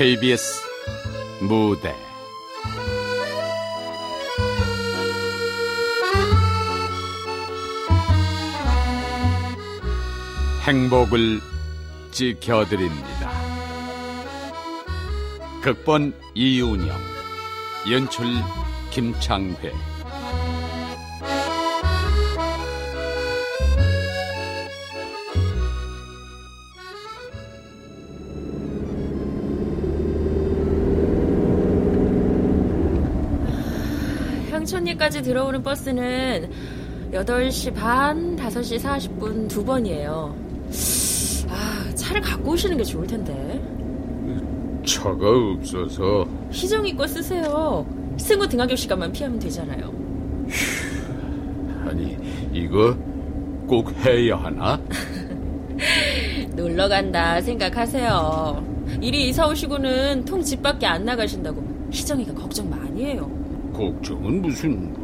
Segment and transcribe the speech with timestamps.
[0.00, 0.62] KBS
[1.42, 1.94] 무대
[10.62, 11.40] 행복을
[12.12, 13.30] 지켜드립니다.
[15.60, 16.98] 극본 이윤영,
[17.90, 18.24] 연출
[18.88, 19.89] 김창회.
[35.10, 36.48] 향촌리까지 들어오는 버스는
[37.12, 40.34] 8시 반, 5시 40분 두 번이에요.
[41.48, 43.60] 아, 차를 갖고 오시는 게 좋을 텐데.
[44.86, 47.84] 차가 없어서 희정이 거 쓰세요.
[48.16, 49.92] 승우 등하교 시간만 피하면 되잖아요.
[51.86, 52.16] 아니
[52.52, 52.96] 이거
[53.66, 54.80] 꼭 해야 하나?
[56.56, 58.64] 놀러 간다 생각하세요.
[59.00, 63.39] 이리 이사 오시고는 통 집 밖에 안 나가신다고 희정이가 걱정 많이 해요.
[63.80, 64.94] 걱정은 무슨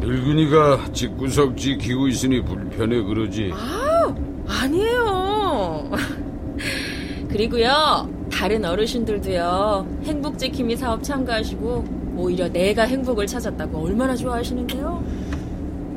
[0.00, 4.14] 늙은이가 집구석 지키고 있으니 불편해 그러지 아,
[4.48, 5.90] 아니에요.
[7.28, 15.04] 그리고요, 다른 어르신들도요, 행복 지킴이 사업 참가하시고, 오히려 내가 행복을 찾았다고 얼마나 좋아하시는데요?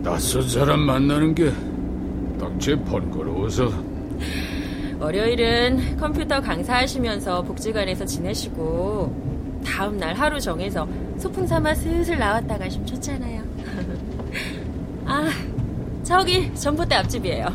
[0.03, 1.51] 낯선 사람 만나는 게
[2.39, 3.71] 딱제 번거로워서
[4.99, 10.87] 월요일은 컴퓨터 강사하시면서 복지관에서 지내시고, 다음날 하루 정해서
[11.17, 13.43] 소풍 삼아 슬슬 나왔다 가시면 좋잖아요.
[15.05, 15.29] 아,
[16.03, 17.47] 저기 전봇대 앞집이에요.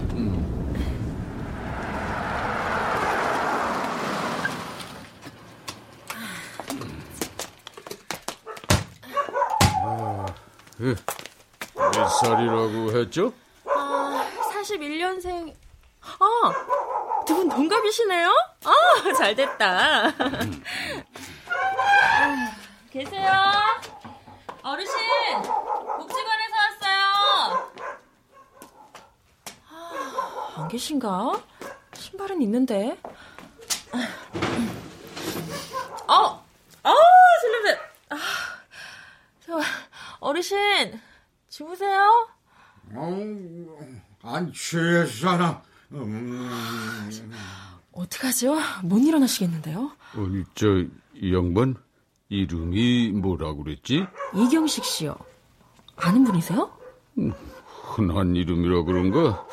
[11.77, 13.33] 몇 살이라고 했죠?
[13.67, 15.55] 아, 41년생.
[16.19, 18.29] 아, 두 분 동갑이시네요?
[18.65, 20.13] 아, 잘 됐다.
[22.93, 23.31] 아, 계세요?
[24.63, 24.93] 어르신,
[25.97, 27.73] 복지관에서 왔어요.
[29.71, 31.43] 아, 안 계신가?
[31.95, 32.99] 신발은 있는데.
[36.07, 36.45] 어,
[36.85, 36.95] 어,
[37.41, 37.81] 슬림새.
[38.11, 38.17] 아,
[39.47, 39.59] 저,
[40.21, 41.01] 어르신,
[41.49, 42.29] 주무세요?
[44.23, 45.63] 안 취했잖아.
[45.93, 46.51] 음,
[47.93, 48.57] 어떡하죠?
[48.83, 49.93] 못 일어나시겠는데요?
[50.15, 50.91] 아니 저이
[51.35, 51.75] 양반
[52.37, 54.07] 이름이 뭐라 그랬지?
[54.35, 55.15] 이경식 씨요.
[55.97, 56.71] 아는 분이세요?
[57.95, 59.47] 흔한 이름이라 그런가?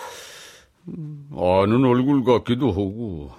[0.88, 3.32] 음, 아는 얼굴 같기도 하고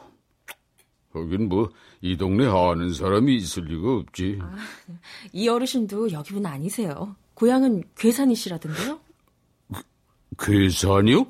[1.13, 1.71] 하긴 뭐
[2.03, 4.39] 이 동네 아는 사람이 있을 리가 없지
[5.33, 7.15] 이 어르신도 여기 분 아니세요.
[7.35, 8.99] 고향은 괴산이시라던데요?
[10.39, 11.27] 괴산이요?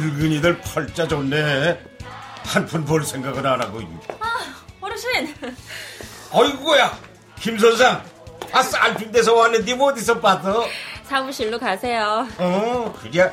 [0.00, 1.80] 늙은이들 팔자 좋네.
[2.44, 3.80] 한 푼 벌 생각을 안 하고.
[4.80, 5.34] 어르신!
[6.30, 6.98] 어이구야,
[7.40, 8.02] 김 선상.
[8.52, 10.66] 아, 쌀준 데서 왔는데 뭐 어디서 봤어?
[11.04, 12.26] 사무실로 가세요.
[12.38, 13.32] 어, 그래.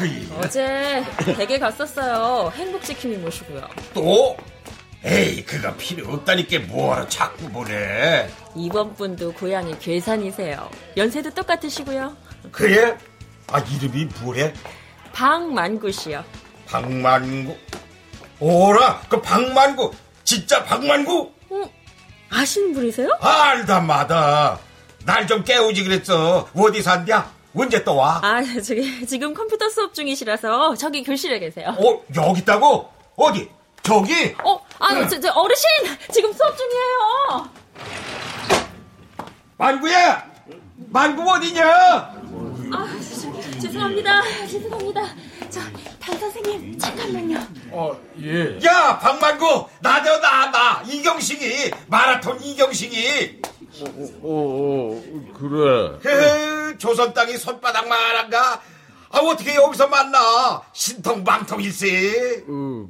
[0.00, 1.04] 으이, 어제
[1.36, 2.50] 댁에 갔었어요.
[2.54, 3.68] 행복지킴이 모시고요.
[3.94, 4.36] 또?
[5.04, 8.28] 에이, 그거 필요 없다니까 뭐하러 자꾸 보내.
[8.56, 10.68] 이번 분도 고향이 괴산이세요.
[10.96, 12.16] 연세도 똑같으시고요.
[12.50, 12.96] 그래?
[13.48, 14.52] 아, 이름이 뭐래?
[15.22, 16.22] 박만구 씨요.
[16.68, 17.56] 박만구.
[18.38, 19.90] 오라, 그 박만구.
[20.22, 21.32] 진짜 박만구?
[21.50, 21.70] 어,
[22.30, 23.10] 아시는 분이세요?
[23.20, 24.60] 알다 마다.
[25.04, 26.48] 날 좀 깨우지 그랬어.
[26.54, 27.32] 어디 산냐?
[27.56, 28.20] 언제 또 와?
[28.22, 31.74] 아, 저기 지금 컴퓨터 수업 중이시라서 저기 교실에 계세요.
[31.76, 32.88] 어, 여기 있다고?
[33.16, 33.50] 어디?
[33.82, 34.36] 저기?
[34.44, 35.66] 어, 아, 저, 저 어르신
[36.12, 37.50] 지금 수업 중이에요.
[39.56, 40.24] 만구야!
[40.90, 41.64] 만구 어디냐?
[42.72, 43.17] 아, 저,
[43.68, 44.22] 죄송합니다.
[44.46, 45.02] 죄송합니다.
[45.50, 45.60] 저,
[46.00, 47.38] 단 선생님, 잠깐만요.
[47.72, 48.58] 아, 예.
[48.64, 49.66] 야, 박만구!
[49.80, 50.82] 나도 나, 나!
[50.86, 51.70] 이경식이!
[51.88, 53.42] 마라톤 이경식이!
[53.80, 55.02] 어, 어,
[55.38, 55.98] 그래.
[56.72, 58.60] 헤, 조선 땅이 손바닥만 한가?
[59.10, 60.62] 아, 어떻게 여기서 만나?
[60.72, 62.44] 신통방통일세.
[62.48, 62.88] 어,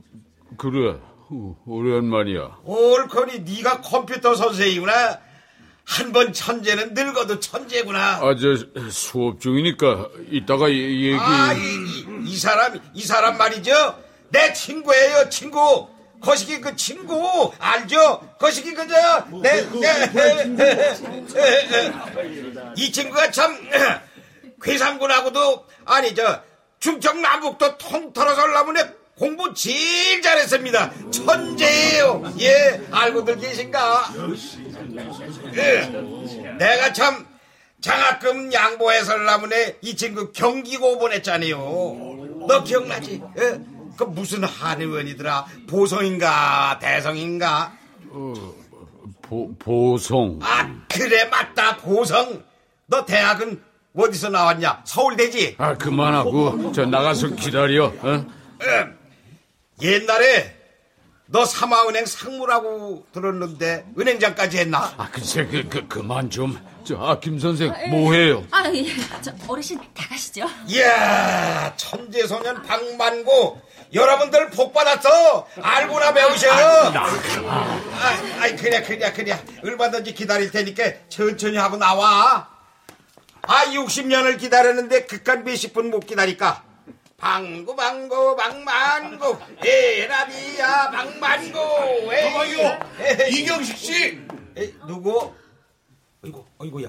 [0.56, 0.96] 그래.
[1.30, 2.58] 어, 오랜만이야.
[2.64, 5.18] 옳거니 네가 컴퓨터 선생이구나.
[5.88, 8.18] 한 번 천재는 늙어도 천재구나.
[8.22, 8.54] 아, 저
[8.90, 11.16] 수업 중이니까 이따가 얘- 얘기.
[11.18, 13.72] 아, 이, 이, 이 사람, 이 사람 말이죠.
[14.28, 15.88] 내 친구예요, 친구.
[16.20, 18.20] 거시기 그 친구 알죠?
[18.38, 18.94] 거시기 그저
[19.40, 20.12] 내, 내,
[22.76, 23.56] 이 친구가 참
[24.60, 26.42] 괴상군하고도 아니 저
[26.80, 28.82] 충청 남북도 통틀어서 올라문에
[29.18, 31.10] 공부 제일 잘했습니다.
[31.10, 32.22] 천재예요.
[32.40, 34.14] 예, 알고들 계신가?
[35.54, 35.80] 예,
[36.58, 37.26] 내가 참
[37.80, 41.56] 장학금 양보해서라문에 이 친구 경기고 보냈잖아요.
[42.48, 43.22] 너 기억나지?
[43.38, 43.60] 예?
[43.96, 45.46] 그 무슨 한의원이더라?
[45.68, 47.72] 보성인가 대성인가?
[49.22, 50.38] 보, 보성.
[50.42, 52.42] 아 그래 맞다 보성.
[52.86, 53.62] 너 대학은
[53.96, 54.82] 어디서 나왔냐?
[54.84, 55.56] 서울대지?
[55.58, 58.26] 아, 그만하고, 저 나가서 기다려, 어?
[59.82, 60.54] 옛날에
[61.26, 64.94] 너 삼화은행 상무라고 들었는데 은행장까지 했나?
[64.96, 66.58] 아, 글쎄, 그, 그, 그만 좀.
[66.84, 68.46] 저, 아, 김 선생, 뭐 해요?
[68.50, 68.86] 아, 예.
[69.20, 70.46] 저 어르신 나가시죠.
[70.68, 73.60] 이야 천재소년 박만고
[73.92, 77.68] 여러분들 복 받았어 알고나 배우셔 아,
[78.40, 82.48] 아이 그래 그래 그래 얼마든지 기다릴 테니까 천천히 하고 나와
[83.42, 86.62] 아 60년을 기다렸는데 그깟 몇십 분 못 기다릴까
[87.28, 92.78] 방구 방구 방만구 에라비야 방만구 어머요
[93.30, 94.18] 이경식 씨
[94.56, 95.32] 에, 누구?
[96.24, 96.88] 아이고, 아이고야.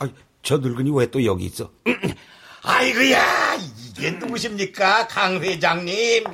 [0.00, 0.10] 아이,
[0.42, 1.70] 저 늙은이 왜 또 여기 있어?
[2.62, 5.06] 아이고야, 이게 누구십니까?
[5.06, 6.24] 강 회장님.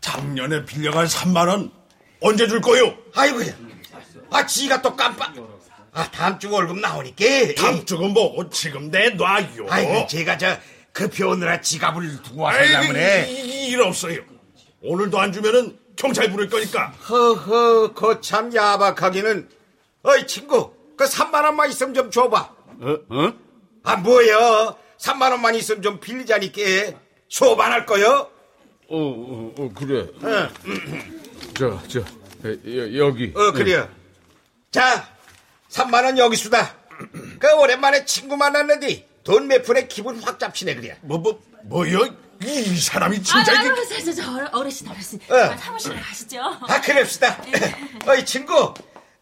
[0.00, 1.70] 작년에 빌려간 3만 원
[2.20, 2.94] 언제 줄 거요?
[3.14, 3.52] 아이고야.
[4.30, 5.34] 아, 지가 또 깜빡.
[5.92, 7.24] 아, 다음 주 월급 나오니까.
[7.58, 9.66] 다음 주는 뭐 지금 내놔요.
[9.68, 10.56] 아이고, 제가 저
[10.92, 12.46] 급히 오느라 지갑을 두고.
[13.28, 14.20] 이- 이- 일 없어요.
[14.82, 16.88] 오늘도 안 주면은 경찰 부를 거니까.
[17.08, 19.48] 허허, 거참 야박하기는.
[20.02, 22.38] 어이, 친구, 그 3만 원만 있으면 좀 줘봐.
[22.80, 23.32] 어, 어?
[23.84, 24.76] 아, 뭐야.
[24.98, 26.98] 3만 원만 있으면 좀 빌리자니까.
[27.28, 28.30] 수업 안할 거요?
[28.88, 30.06] 어, 어, 어, 그래.
[30.24, 30.48] 응.
[31.54, 32.58] 저, 저, 에,
[32.98, 33.32] 여, 여기.
[33.34, 33.88] 어, 그래요.
[34.70, 35.08] 자,
[35.70, 36.74] 3만원 여기 수다.
[37.38, 40.96] 그, 오랜만에 친구 만났는데, 돈 몇 푼에 기분 확 잡히네, 그래.
[41.02, 42.00] 뭐, 뭐, 뭐요?
[42.44, 43.74] 이 사람이 아, 진짜 아, 이게.
[43.88, 45.20] 저, 저, 저, 어르- 어르신, 어르신.
[45.30, 45.56] 어.
[45.56, 46.40] 사무실로 가시죠.
[46.42, 47.38] 아, 그럽시다.
[48.06, 48.74] 어이, 친구.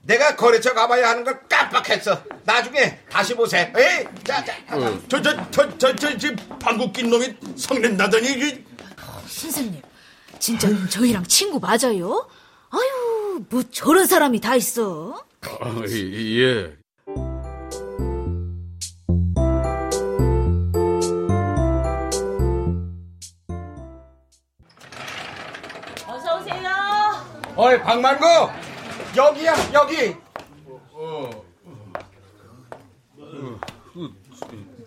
[0.02, 2.22] 내가 거래처 가봐야 하는 걸 깜빡했어.
[2.44, 3.70] 나중에 다시 보세.
[3.76, 4.54] 에이, 자, 자.
[5.08, 8.64] 저, 저, 저, 저, 저, 저, 방구 낀 놈이 성낸다더니, 이게.
[9.26, 9.82] 선생님,
[10.38, 12.26] 진짜 저희랑 친구 맞아요?
[12.70, 15.22] 아유, 뭐 저런 사람이 다 있어.
[15.42, 16.79] 아, 이- 예.
[27.62, 28.24] 어이, 박만구.
[29.14, 30.16] 여기야, 여기.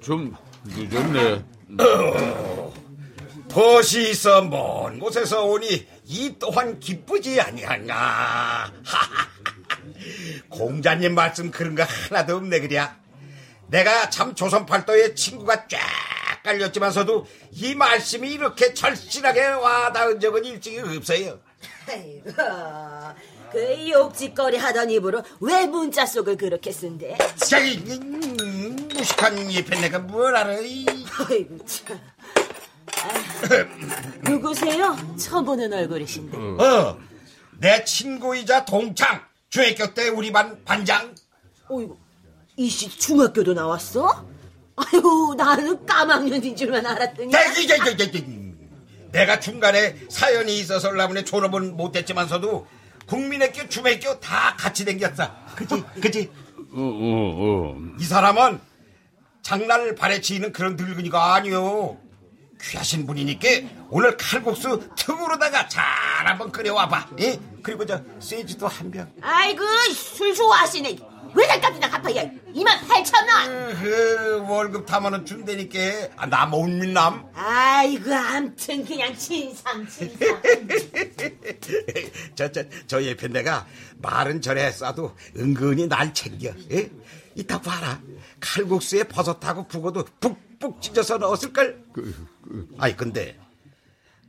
[0.02, 0.36] 좀
[0.66, 1.46] 늦었네.
[3.48, 8.74] 도시 있어 먼 곳에서 오니 이 또한 기쁘지 아니하냐.
[10.50, 12.98] 공자님 말씀 그런 거 하나도 없네 그랴.
[13.68, 15.80] 내가 참 조선팔도의 친구가 쫙
[16.44, 21.40] 깔렸지만서도 이 말씀이 이렇게 절실하게 와닿은 적은 일찍이 없어요.
[21.89, 22.31] 아이고,
[23.51, 27.18] 그 욕짓거리 하던 입으로 왜 문자 속을 그렇게 쓴대?
[27.38, 30.60] 저기 음, 무식한 예편 내가 뭘 알아?
[30.62, 30.86] 이.
[31.30, 32.00] 아이고 참.
[32.88, 34.95] 아, 누구세요?
[35.18, 36.38] 처음 보는 얼굴이신데.
[36.38, 36.98] 어,
[37.60, 41.13] 내 친구이자 동창 중학교 때 우리 반 반장
[41.69, 41.98] 어이구,
[42.57, 44.25] 이씨 중학교도 나왔어?
[44.75, 47.31] 아유, 나는 까막년인 줄만 알았더니.
[47.31, 48.43] 대기, 대 대, 대, 대.
[49.14, 52.68] 내가 중간에 사연이 있어서 라문에 졸업은 못했지만서도
[53.06, 55.32] 국민학교, 중학교 다 같이 댕겼어.
[55.56, 56.32] 그지, 그지.
[56.74, 57.78] 어, 어, 어.
[58.00, 58.60] 이 사람은
[59.44, 61.98] 장난을 발해치는 그런 늙은이가 아니요.
[62.60, 63.50] 귀하신 분이니까
[63.90, 65.84] 오늘 칼국수 틈으로다가 잘
[66.26, 67.10] 한번 끓여와봐.
[67.20, 67.40] 예?
[67.62, 69.12] 그리고 저 세지도 한 병.
[69.22, 70.98] 아이고, 술 좋아하시네.
[71.35, 72.23] 왜 날값이나 갚아야
[72.54, 73.75] 2만 8천 원.
[73.81, 75.80] 그 월급 타면은 준다니까.
[76.18, 77.25] 아, 나 못 믿남.
[77.33, 80.42] 아이고, 암튼 그냥 진상, 진상.
[82.35, 83.66] 저, 저, 저 옆에 내가
[83.97, 86.52] 말은 저래 쏴도 은근히 날 챙겨.
[86.71, 86.90] 예?
[87.35, 87.99] 이따 봐라.
[88.40, 91.83] 칼국수에 버섯하고 북어도 북북 찢어서 넣었을걸?
[92.78, 93.40] 아이, 근데,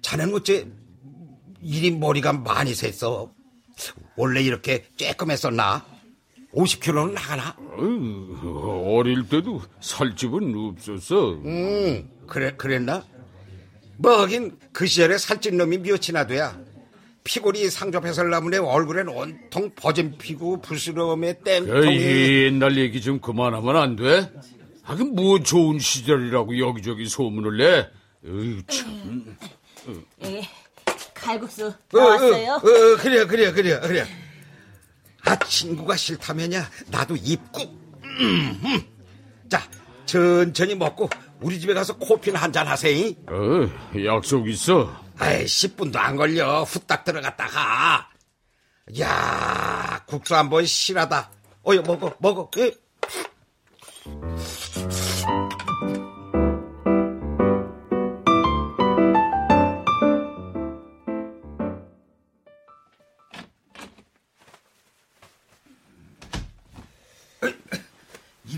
[0.01, 0.67] 자네는 어째
[1.61, 3.31] 이리 머리가 많이 샜어?
[4.17, 5.85] 원래 이렇게 쬐끔 했었나?
[6.55, 7.57] 50kg는 나가나?
[7.77, 11.33] 어휴, 어릴 때도 살 집은 없었어.
[11.33, 13.05] 음, 그래, 그랬나?
[13.97, 16.59] 뭐, 하긴, 그 시절에 살찐 놈이 몇이나 돼야.
[17.25, 21.99] 피골이 상접해설 나문에 얼굴엔 온통 버진 피고 부스러움에 그 땡통이.
[22.45, 24.31] 옛날 얘기 좀 그만하면 안 돼?
[24.83, 27.89] 하긴 뭐 좋은 시절이라고 여기저기 소문을 내.
[28.29, 29.37] 어휴, 참.
[30.25, 30.43] 예,
[31.15, 32.53] 칼국수 어, 어, 나왔어요?
[32.53, 34.05] 어, 어, 그래, 그래, 그래, 그래.
[35.25, 37.63] 아, 친구가 싫다면야, 나도 입고.
[38.03, 38.83] 음, 음.
[39.49, 39.63] 자,
[40.07, 41.09] 천천히 먹고,
[41.41, 43.13] 우리 집에 가서 코피나 한잔 하세요.
[43.29, 45.03] 어, 약속 있어.
[45.19, 46.63] 아이, 10분도 안 걸려.
[46.63, 48.11] 후딱 들어갔다 가.
[49.01, 51.31] 야 국수 한번 실하다.
[51.67, 52.51] 어여, 먹어, 먹어.
[52.59, 52.73] 예.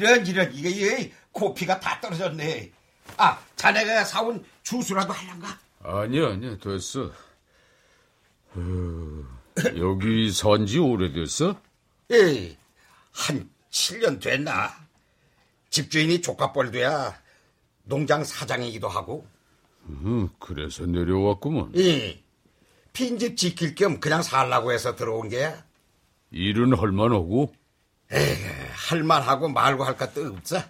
[0.07, 2.71] 이런 이런 이게 이게 코피가 다 떨어졌네.
[3.17, 5.59] 아 자네가 사온 주스라도 할란가?
[5.83, 7.11] 아니야, 아니야, 됐어.
[8.55, 9.25] 어,
[9.77, 11.61] 여기 산지 오래됐어?
[12.13, 12.57] 예,
[13.13, 14.75] 한 7년 됐나?
[15.71, 17.21] 집주인이 조카뻘도야
[17.85, 19.27] 농장 사장이기도 하고.
[19.89, 21.73] 응, 그래서 내려왔구먼.
[21.77, 22.23] 예,
[22.93, 25.65] 빈집 지킬 겸 그냥 살라고 해서 들어온 게야.
[26.31, 27.53] 일은 할만하고?
[28.87, 30.61] 할만하고 말고 할 것도 없어.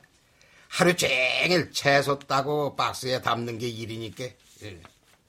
[0.69, 4.25] 하루 종일 채소 따고 박스에 담는 게 일이니까.
[4.63, 4.81] 예.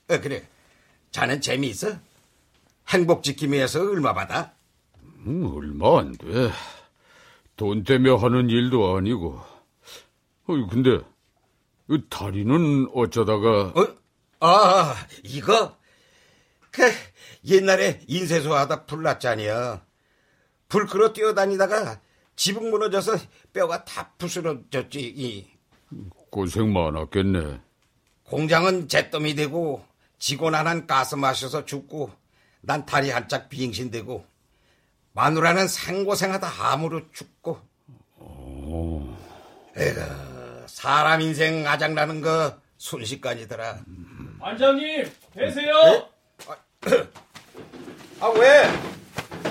[0.10, 0.48] 어, 그래.
[1.12, 1.98] 자넨 재미있어?
[2.89, 4.53] 행복 지킴 위해서 얼마 받아?
[5.25, 6.51] 음, 얼마 안 돼.
[7.58, 9.41] 돈 때문에 하는 일도 아니고.
[10.48, 11.00] 어이, 근데,
[11.89, 13.98] 이 다리는 어쩌다가, 어?
[14.39, 15.77] 아, 이거?
[16.72, 16.84] 그,
[17.46, 19.82] 옛날에 인쇄소 하다 불났잖여.
[20.70, 22.00] 불 끌어 뛰어다니다가
[22.38, 23.17] 지붕 무너져서
[23.51, 25.00] 뼈가 다 부스러졌지.
[25.01, 25.48] 이.
[26.29, 27.60] 고생 많았겠네.
[28.24, 29.84] 공장은 잿더미 되고
[30.20, 32.12] 직원 하나는 가스 마셔서 죽고
[32.62, 34.25] 난 다리 한짝 비행신되고
[35.13, 37.60] 마누라는 생고생하다 암으로 죽고
[39.75, 43.79] 에그 사람 인생 아작나는 거 순식간이더라
[44.39, 46.10] 반장님 계세요?
[48.20, 48.70] 아 왜?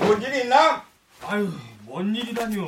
[0.01, 0.85] 뭔 일이 있나?
[1.23, 1.51] 아유
[1.97, 2.67] 뭔 일이다뇨?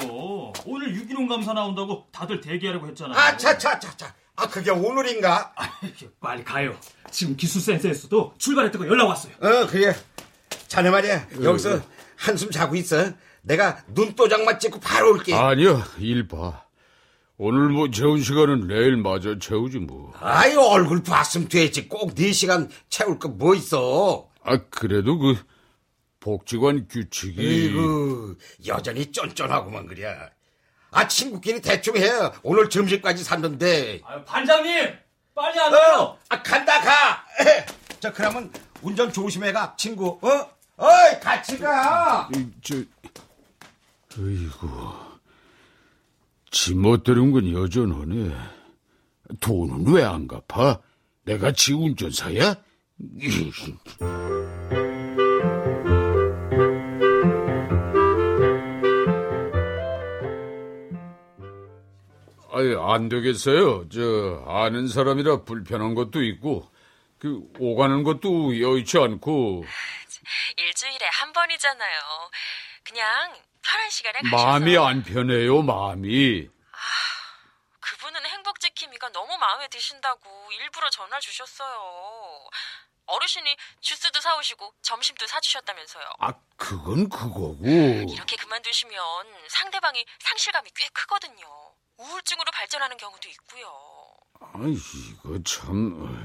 [0.65, 5.53] 오늘 유기농 감사 나온다고 다들 대기하라고 했잖아요 아 차 차 차 차 아 그게 오늘인가?
[6.21, 6.75] 빨리 가요.
[7.11, 9.33] 지금 기술센터에서도 출발했다고 연락 왔어요.
[9.41, 9.95] 어 그래.
[10.69, 11.27] 자네 말이야.
[11.43, 11.81] 여기서
[12.17, 13.11] 한숨 자고 있어.
[13.43, 15.35] 내가 눈도장만 찍고 바로 올게.
[15.35, 16.63] 아니야, 일 봐.
[17.37, 20.13] 오늘 뭐 재운 시간은 내일 마저 채우지 뭐.
[20.21, 21.89] 아이 얼굴 봤으면 되지.
[21.89, 24.29] 꼭 4시간 채울 거 뭐 있어?
[24.45, 25.37] 아, 그래도 그,
[26.29, 27.67] 복지관 규칙이.
[27.67, 30.15] 이구 여전히 쫀쫀하고만 그래
[30.91, 32.11] 아 친구끼리 대충 해
[32.43, 34.95] 오늘 점심까지 샀는데 아유 반장님
[35.35, 37.25] 빨리 안 가요 어, 아 간다 가
[38.01, 40.29] 자 그러면 운전 조심해 가 친구 어?
[40.77, 42.77] 어이 같이 가 이, 저,
[44.21, 44.69] 어이구.
[46.51, 48.35] 지멋대로인 건 여전하네.
[49.41, 50.81] 돈은 왜 안 갚아?
[51.25, 52.55] 내가 지 운전사야?
[62.79, 63.89] 안 되겠어요.
[63.89, 66.71] 저, 아는 사람이라 불편한 것도 있고,
[67.19, 69.65] 그, 오가는 것도 여의치 않고,
[70.57, 72.01] 일주일에 한 번이잖아요.
[72.85, 74.47] 그냥 편한 시간에 가셔서.
[74.47, 76.49] 마음이 안 편해요, 마음이.
[77.81, 82.49] 그분은 행복 지킴이가 너무 마음에 드신다고 일부러 전화 주셨어요.
[83.07, 86.05] 어르신이 주스도 사오시고 점심도 사주셨다면서요.
[86.19, 87.65] 아, 그건 그거고.
[87.67, 88.95] 이렇게 그만두시면
[89.49, 91.68] 상대방이 상실감이 꽤 크거든요.
[91.99, 93.67] 우울증으로 발전하는 경우도 있고요.
[94.55, 94.73] 아이,
[95.11, 96.17] 이거 참.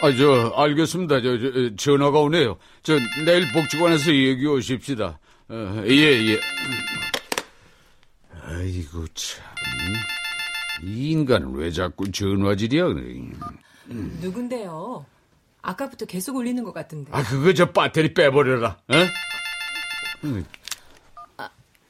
[0.00, 1.20] 아, 저, 알겠습니다.
[1.20, 2.58] 저, 저, 전화가 오네요.
[2.82, 5.18] 저, 내일 복지관에서 얘기 오십시다.
[5.48, 6.40] 어, 예, 예.
[8.42, 9.44] 아이고, 참.
[10.82, 13.30] 이 인간은 왜 자꾸 전화질이야, 그래.
[13.86, 15.04] 누군데요?
[15.62, 17.10] 아까부터 계속 울리는 것 같은데.
[17.12, 18.94] 아, 그거 저 배터리 빼버려라, 어?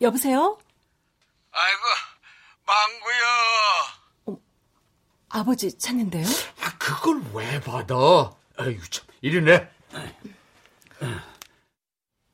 [0.01, 0.59] 여보세요?
[1.53, 1.81] 아이고
[2.65, 4.39] 망구야
[5.31, 6.27] 아버지 찾는데요?
[6.61, 7.95] 아, 그걸 왜 받아?
[8.57, 9.05] 아이고, 참.
[9.21, 9.69] 이리네.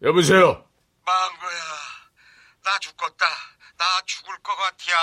[0.02, 0.68] 여보세요?
[1.04, 1.60] 망구야
[2.62, 3.26] 나 죽겠다
[3.78, 4.96] 나 죽을 것 같아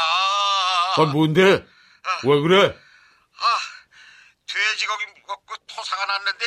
[0.98, 1.41] 아, 뭔데?
[2.24, 2.67] 왜 그래?
[3.39, 3.57] 아,
[4.46, 6.46] 돼지고기 먹고 토사가 났는데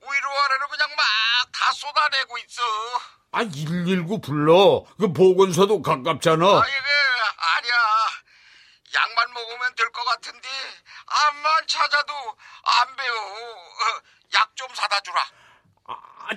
[0.00, 1.04] 위로 아래로 그냥 막
[1.52, 2.62] 다 쏟아내고 있어.
[3.32, 4.84] 아, 119 불러.
[4.98, 6.44] 그 보건소도 가깝잖아.
[6.46, 7.72] 아이고 아니야.
[8.94, 10.48] 약만 먹으면 될 것 같은데
[11.06, 13.16] 암만 찾아도 안 배워.
[14.34, 15.20] 약 좀 사다 주라.
[15.86, 15.94] 아,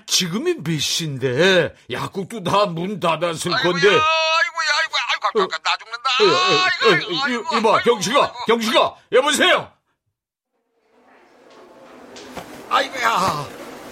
[0.07, 1.75] 지금이 몇 시인데?
[1.91, 3.87] 약국도 다 문 닫았을 건데.
[3.87, 6.09] 아이고야, 아이고야, 아이고, 아이고, 아이고, 나 죽는다.
[6.09, 8.45] 어, 어, 어, 아이고, 아이고, 이- 아이고, 이봐, 아이고, 경식아, 아이고.
[8.47, 9.71] 경식아, 여보세요?
[12.69, 13.09] 아이고야,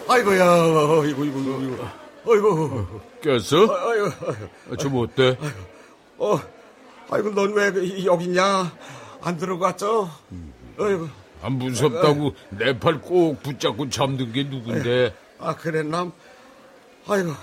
[0.09, 3.37] 아이고야, 아이고, 아이고, 아이고, 아이고, 깼어?
[3.89, 4.11] 아이고,
[4.71, 5.37] 아, 좀 어때?
[6.17, 6.39] 어,
[7.09, 7.67] 아이고, 넌 왜
[8.05, 8.71] 여기 있냐?
[9.21, 10.09] 안 들어갔어?
[10.79, 11.03] 아이고,
[11.41, 15.13] 안 아, 무섭다고 내 팔 꼭 붙잡고 잠든 게 누군데?
[15.39, 16.11] 아, 그랬남?
[17.07, 17.33] 아이고,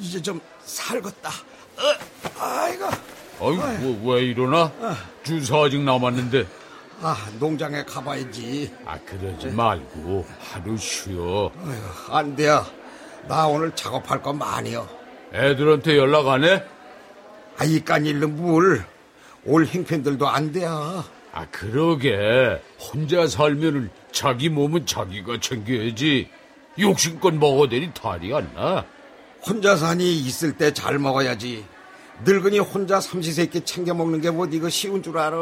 [0.00, 1.26] 이제 좀 살겄다.
[1.28, 2.84] 어, 아이고,
[3.40, 4.72] 아유, 뭐, 왜 일어나?
[5.22, 6.46] 주사 아직 남았는데.
[7.02, 8.72] 아, 농장에 가봐야지.
[8.84, 11.50] 아, 그러지 말고 하루 쉬어.
[11.56, 12.64] 아이고, 안 돼요.
[13.28, 14.88] 나 오늘 작업할 거 많이요.
[15.32, 16.62] 애들한테 연락 안 해?
[17.58, 18.84] 아, 이깟 일로 뭘.
[19.44, 21.04] 올 행편들도 안 돼야.
[21.32, 22.60] 아, 그러게.
[22.78, 26.28] 혼자 살면은 자기 몸은 자기가 챙겨야지.
[26.78, 28.84] 욕심껏 먹어대니 탈이 안 나.
[29.46, 31.64] 혼자 사니 있을 때 잘 먹어야지.
[32.24, 35.36] 늙은이 혼자 삼시세끼 챙겨 먹는 게 뭐 이거 쉬운 줄 알아?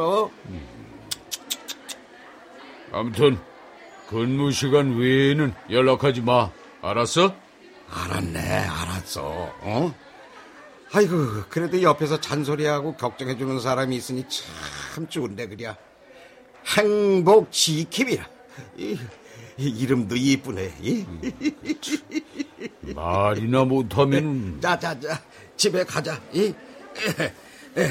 [2.92, 3.38] 아무튼
[4.08, 6.50] 근무 시간 외에는 연락하지 마.
[6.82, 7.34] 알았어?
[7.90, 9.22] 알았네, 알았어.
[9.60, 9.94] 어?
[10.92, 15.76] 아이고, 그래도 옆에서 잔소리하고 걱정해주는 사람이 있으니 참 좋은데, 그랴.
[16.76, 18.28] 행복 지킴이라.
[18.76, 18.98] 이,
[19.56, 20.74] 이 이름도 이쁘네.
[20.80, 21.06] 이?
[22.94, 25.20] 말이나 못하면 자, 자, 자,
[25.56, 26.20] 집에 가자.
[26.32, 26.54] 이?
[27.76, 27.90] 에, 에.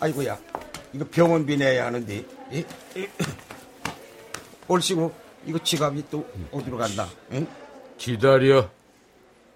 [0.00, 0.38] 아이고야,
[0.92, 2.24] 이거 병원비 내야 하는데.
[2.52, 2.64] 이?
[2.96, 3.08] 이?
[4.66, 5.14] 올시고
[5.46, 7.08] 이거 지갑이 또 어디로 간다?
[7.32, 7.46] 응?
[7.98, 8.70] 기다려.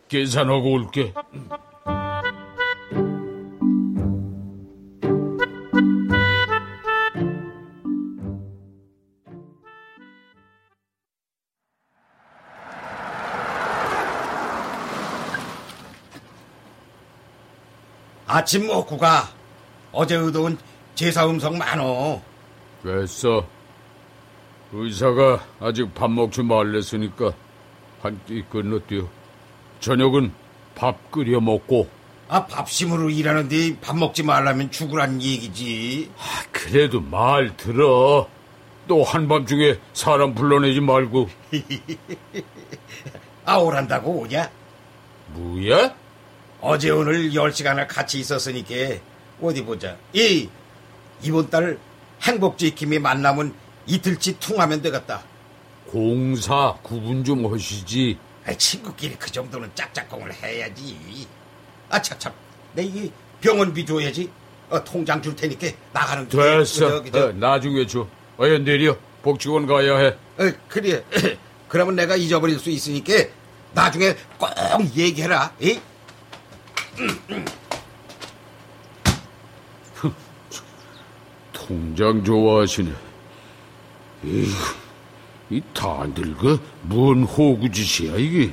[0.08, 1.12] 계산하고 올게.
[18.26, 19.28] 아침 먹고 가.
[19.92, 20.58] 어제 의도온
[20.94, 22.20] 제사 음성 많어.
[22.82, 23.46] 됐어.
[24.72, 27.32] 의사가 아직 밥 먹지 말랬으니까
[28.02, 29.08] 한 끼 건너뛰어.
[29.80, 30.32] 저녁은
[30.74, 31.88] 밥 끓여 먹고.
[32.28, 36.10] 아, 밥심으로 일하는데 밥 먹지 말라면 죽으란 얘기지.
[36.18, 38.28] 아, 그래도 말 들어.
[38.86, 41.28] 또 한밤중에 사람 불러내지 말고.
[43.44, 44.50] 아, 오란다고 오냐?
[45.28, 45.94] 뭐야?
[46.60, 48.74] 어제 오늘 10시간을 같이 있었으니까
[49.40, 49.96] 어디 보자.
[50.12, 50.48] 이
[51.22, 51.78] 이번 달
[52.22, 53.54] 행복지킴이 만나면
[53.86, 55.22] 이틀치 퉁하면 되겠다.
[55.86, 58.18] 공사 구분 좀 하시지.
[58.48, 61.28] 아, 친구끼리 그 정도는 짝짝꿍을 해야지.
[61.90, 62.32] 아, 참 참.
[62.72, 63.10] 내 이게
[63.42, 64.30] 병원비 줘야지.
[64.70, 66.88] 어, 통장 줄 테니까 나가는 길에 됐어.
[66.88, 68.06] 저기, 저, 어, 나중에 줘.
[68.40, 68.96] 어여 내려.
[69.22, 70.06] 복직원 가야 해.
[70.38, 71.04] 어, 그래.
[71.68, 73.12] 그러면 내가 잊어버릴 수 있으니까
[73.74, 74.50] 나중에 꼭
[74.96, 75.52] 얘기해라.
[75.60, 75.78] 이?
[81.52, 82.90] 통장 좋아하시네.
[84.24, 84.46] 에휴,
[85.50, 86.58] 이 다 늙어?
[86.82, 88.52] 뭔 호구짓이야, 이게?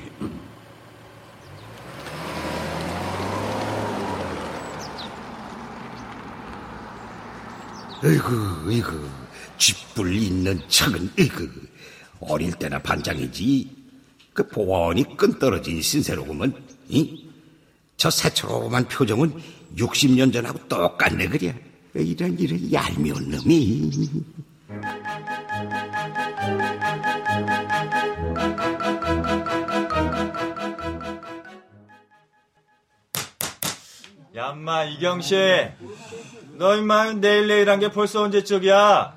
[8.04, 9.10] 어이구, 어이구,
[9.58, 11.50] 쥐뿔 있는 척은, 어이구,
[12.20, 13.76] 어릴 때나 반장이지.
[14.34, 16.54] 그 보원이 끈 떨어진 신세로구먼,
[16.90, 17.26] 이?
[17.98, 19.34] 저 새초롬한 표정은
[19.78, 21.58] 60년 전하고 똑같네, 그래.
[21.96, 23.90] 이런, 이런 얄미운 놈이.
[34.36, 35.36] 야, 인마, 이경씨.
[36.58, 39.16] 너, 인마, 내일 내일 한 게 벌써 언제적이야?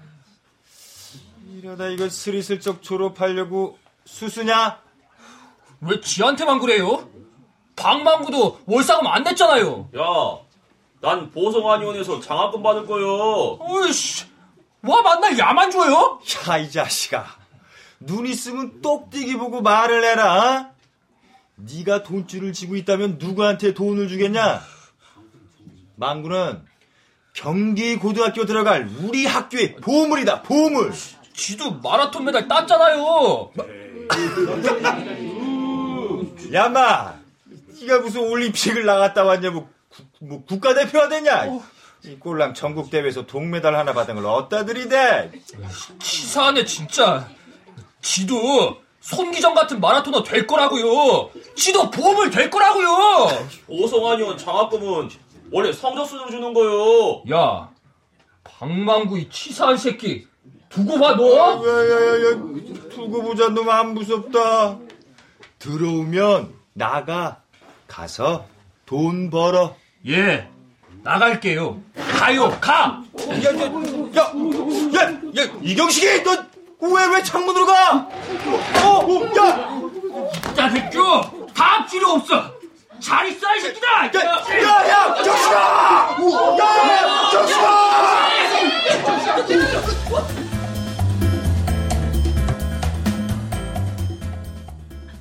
[1.57, 4.78] 이러다 이거 스리슬쩍 졸업하려고 수수냐?
[5.81, 7.09] 왜 지한테만 그래요?
[7.74, 9.88] 방망구도 월사금 안 냈잖아요.
[9.96, 10.02] 야,
[11.00, 13.59] 난 보성안의원에서 장학금 받을 거요.
[13.61, 14.24] 어이씨,
[14.83, 16.20] 와 만날 야만 줘요?
[16.48, 17.24] 야, 이 자식아.
[18.00, 20.70] 눈 있으면 똑띠기 보고 말을 해라.
[20.70, 20.74] 어?
[21.57, 24.61] 네가 돈줄을 쥐고 있다면 누구한테 돈을 주겠냐?
[25.98, 26.62] 망구는
[27.32, 30.92] 경기 고등학교 들어갈 우리 학교의 보물이다, 보물.
[31.34, 33.50] 지도 마라톤 메달 땄잖아요.
[36.52, 37.14] 야마,
[37.80, 41.61] 네가 무슨 올림픽을 나갔다 왔냐, 뭐, 구, 뭐 국가대표가 됐냐?
[42.04, 45.32] 이 꼴랑 전국 대회에서 동메달 하나 받은 걸 어디다 들이대?
[46.00, 47.28] 치사하네 진짜.
[48.00, 51.30] 지도 손기정 같은 마라토너 될 거라고요.
[51.56, 53.48] 지도 보험을 될 거라고요.
[53.66, 55.11] 보성안의원 장학금은
[55.52, 57.22] 원래 성적 순으로 주는 거요.
[57.32, 57.68] 야,
[58.44, 60.26] 방망구 이 치사한 새끼
[60.68, 61.64] 두고 봐 너.
[61.66, 62.30] 야야야야,
[62.90, 64.78] 두고 보자 놈 안 무섭다.
[65.58, 67.42] 들어오면 나가
[67.87, 68.46] 가서
[68.87, 69.74] 돈 벌어.
[70.06, 70.48] 예,
[71.02, 71.80] 나갈게요.
[72.18, 73.02] 가요, 가.
[73.16, 73.66] 야 야 야
[74.14, 74.22] 야,
[74.94, 75.11] 야,
[75.44, 76.48] 야, 이경식이 너
[76.80, 78.08] 왜 왜 창문으로 가?
[78.84, 79.80] 어, 야,
[80.54, 80.96] 자, 새끼,
[81.52, 82.52] 다 필요 없어.
[83.00, 83.88] 잘 있어, 이 새끼들.
[83.88, 84.11] 야, 야,
[84.88, 86.16] 야, 정신아!
[86.58, 87.68] 야, 정신아!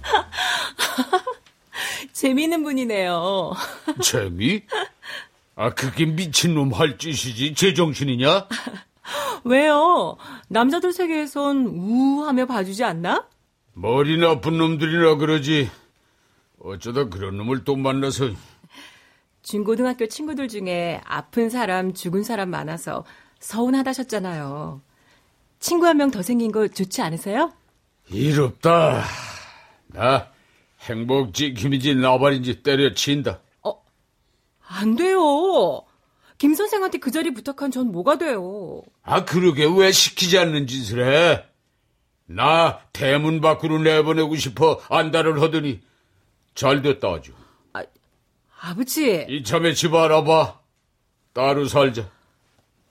[2.14, 3.54] 재미있는 분이네요.
[4.02, 4.62] 재미?
[5.56, 7.54] 아, 그게 미친놈 할 짓이지.
[7.56, 8.48] 제정신이냐?
[9.44, 10.18] 왜요?
[10.50, 13.26] 남자들 세계에선 우하며 봐주지 않나?
[13.74, 15.70] 머리 나쁜 놈들이라 그러지.
[16.60, 18.32] 어쩌다 그런 놈을 또 만나서
[19.44, 23.06] 중고등학교 친구들 중에 아픈 사람, 죽은 사람 많아서
[23.40, 24.82] 서운하다셨잖아요.
[25.60, 27.54] 친구 한 명 더 생긴 거 좋지 않으세요?
[28.10, 29.04] 이롭다.
[29.88, 30.28] 나
[30.82, 33.40] 행복지 김이지 나발인지 때려친다.
[33.64, 33.82] 어,
[34.68, 35.84] 안 돼요.
[36.38, 38.84] 김 선생한테 그 자리 부탁한 전 뭐가 돼요?
[39.04, 41.46] 아, 그러게 왜 시키지 않는 짓을 해?
[42.26, 45.82] 나 대문 밖으로 내보내고 싶어 안달을 하더니
[46.58, 47.34] 잘 됐다 아주.
[47.74, 47.84] 아,
[48.60, 49.28] 아버지.
[49.30, 50.60] 이참에 집 알아봐.
[51.32, 52.10] 따로 살자.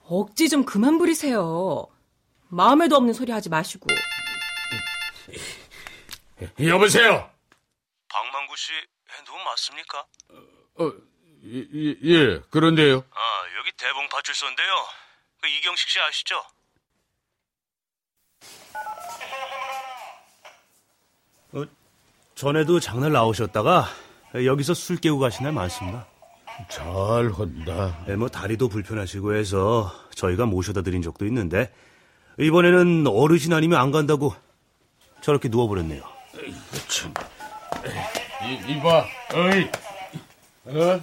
[0.05, 1.85] 억지 좀 그만 부리세요.
[2.47, 3.87] 마음에도 없는 소리 하지 마시고.
[6.65, 7.29] 여보세요.
[8.07, 8.71] 박만구 씨
[9.11, 10.05] 핸드폰 맞습니까?
[10.75, 10.91] 어,
[11.43, 13.03] 예, 예, 그런데요.
[13.11, 14.67] 아, 여기 대봉 파출소인데요.
[15.41, 16.41] 그 이경식 씨 아시죠?
[21.51, 21.65] 어,
[22.37, 23.87] 전에도 장날 나오셨다가
[24.45, 26.05] 여기서 술 깨고 가신 날 많습니다.
[26.69, 26.85] 잘
[27.35, 27.97] 한다.
[28.05, 31.73] 네, 뭐 다리도 불편하시고 해서 저희가 모셔다 드린 적도 있는데
[32.37, 34.35] 이번에는 어르신 아니면 안 간다고
[35.21, 36.03] 저렇게 누워버렸네요.
[36.87, 37.11] 참.
[38.45, 39.71] 이, 이봐, 어이,
[40.65, 41.01] 어?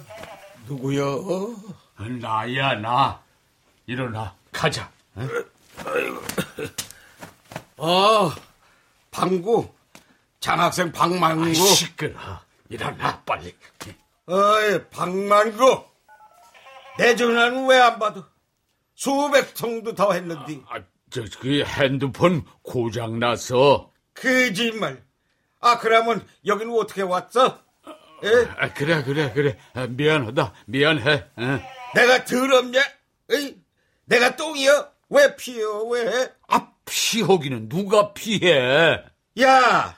[0.69, 1.03] 누구야?
[1.05, 1.53] 어?
[2.21, 3.19] 나야, 나.
[3.87, 4.89] 일어나, 가자.
[5.15, 5.27] 어?
[7.77, 8.35] 아,
[9.11, 9.74] 방구.
[10.49, 11.41] 장학생 박만구.
[11.49, 12.19] 아, 시끄러.
[12.69, 13.55] 일어나, 빨리.
[14.27, 15.83] 어이, 박만구.
[16.99, 18.29] 내 전화는 왜 안 받아?
[18.93, 20.61] 수백 통도 더 했는데.
[20.69, 23.91] 아, 저, 그 핸드폰 고장났어.
[24.13, 25.03] 거짓말.
[25.61, 27.59] 아, 그러면 여기는 어떻게 왔어?
[28.23, 28.29] 에?
[28.59, 29.57] 아, 그래, 그래, 그래.
[29.73, 30.53] 아, 미안하다.
[30.67, 31.25] 미안해.
[31.37, 31.59] 어?
[31.95, 32.81] 내가 더럽냐?
[33.31, 33.57] 에이?
[34.05, 34.91] 내가 똥이여?
[35.09, 35.63] 왜 피해?
[35.89, 36.31] 왜?
[36.49, 39.03] 아, 피하기는 누가 피해?
[39.41, 39.97] 야,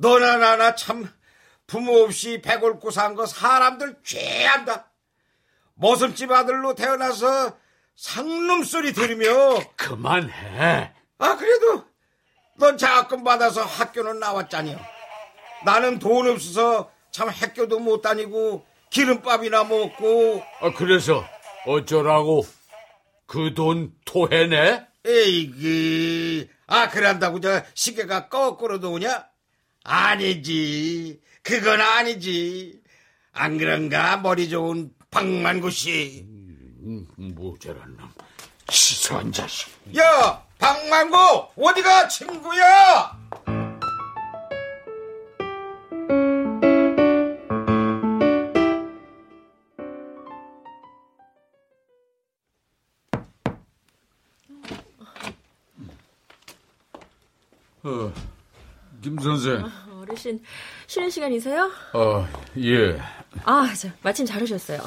[0.00, 1.12] 너나 나나 참
[1.66, 4.90] 부모 없이 배골고 산 거 사람들 죄한다.
[5.74, 7.56] 모슴집 아들로 태어나서
[7.96, 10.92] 상놈 소리 들으며 그만해.
[11.18, 11.84] 아 그래도
[12.56, 14.78] 넌 장학금 받아서 학교는 나왔잖여.
[15.64, 20.42] 나는 돈 없어서 참 학교도 못 다니고 기름밥이나 먹고.
[20.60, 21.24] 아 그래서
[21.66, 22.46] 어쩌라고?
[23.26, 24.86] 그 돈 토해내?
[25.04, 29.26] 에이그 아 그런다고 저 시계가 거꾸로 도냐?
[29.88, 31.18] 아니지.
[31.42, 32.80] 그건 아니지.
[33.32, 36.26] 안 그런가 머리 좋은 박만구 씨.
[36.28, 38.10] 음, 모자란 놈.
[38.68, 39.68] 치사한 자식.
[39.96, 41.16] 야, 박만구
[41.56, 43.18] 어디가 친구야?
[59.08, 59.64] 김 선생.
[59.64, 60.38] 아, 어르신
[60.86, 61.70] 쉬는 시간이세요?
[61.94, 63.00] 아, 예.
[63.44, 64.80] 아, 저, 마침 잘 오셨어요.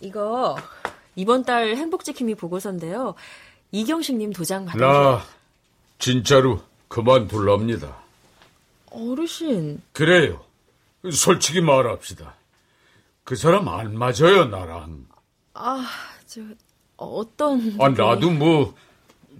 [0.00, 0.56] 이거
[1.14, 3.14] 이번 달 행복지킴이 보고서인데요.
[3.70, 5.22] 이경식님 도장 받으 나
[5.98, 7.96] 진짜로 그만둘랍니다.
[8.90, 9.80] 어르신.
[9.92, 10.44] 그래요.
[11.12, 12.34] 솔직히 말합시다.
[13.22, 15.06] 그 사람 안 맞아요, 나랑.
[15.54, 15.86] 아,
[16.26, 16.40] 저
[16.96, 18.74] 어떤 아, 나도 뭐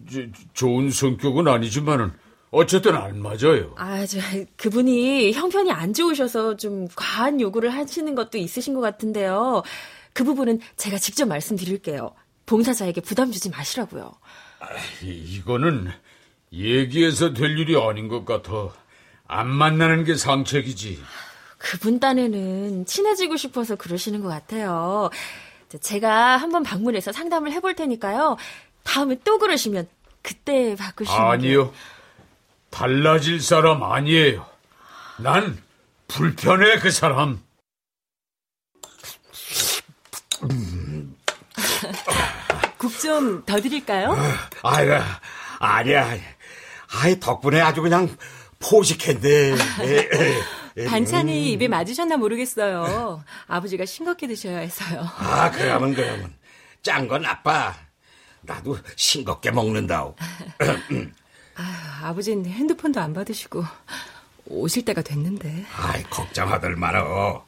[0.09, 0.21] 저,
[0.53, 2.13] 좋은 성격은 아니지만은
[2.51, 3.75] 어쨌든 안 맞아요.
[3.77, 4.19] 아, 저
[4.57, 9.63] 그분이 형편이 안 좋으셔서 좀 과한 요구를 하시는 것도 있으신 것 같은데요.
[10.13, 12.13] 그 부분은 제가 직접 말씀드릴게요.
[12.47, 14.13] 봉사자에게 부담 주지 마시라고요.
[14.59, 14.67] 아,
[15.03, 15.89] 이거는
[16.53, 18.75] 얘기해서 될 일이 아닌 것 같아.
[19.29, 21.01] 안 만나는 게 상책이지.
[21.59, 25.11] 그분 딴에는 친해지고 싶어서 그러시는 것 같아요.
[25.81, 28.37] 제가 한번 방문해서 상담을 해볼 테니까요.
[28.83, 29.87] 다음에 또 그러시면
[30.23, 31.73] 그때 바꾸시면 아니요.
[32.71, 34.47] 달라질 사람 아니에요.
[35.19, 35.59] 난
[36.09, 37.43] 불편해 그 사람.
[42.79, 44.17] 국 좀 더 드릴까요?
[44.63, 44.99] 아유,
[45.59, 46.17] 아니야.
[46.93, 48.17] 아이, 덕분에 아주 그냥
[48.59, 49.55] 포식했네.
[50.89, 53.23] 반찬이 입에 맞으셨나 모르겠어요.
[53.47, 55.07] 아버지가 싱겁게 드셔야 해서요.
[55.19, 56.33] 아, 그러면, 그러면.
[56.83, 57.75] 짠건 나빠.
[58.43, 60.15] 나도 싱겁게 먹는다오.
[61.61, 63.63] 아, 아버지는 핸드폰도 안 받으시고
[64.47, 65.67] 오실 때가 됐는데.
[65.77, 67.45] 아이, 걱정하들 말어.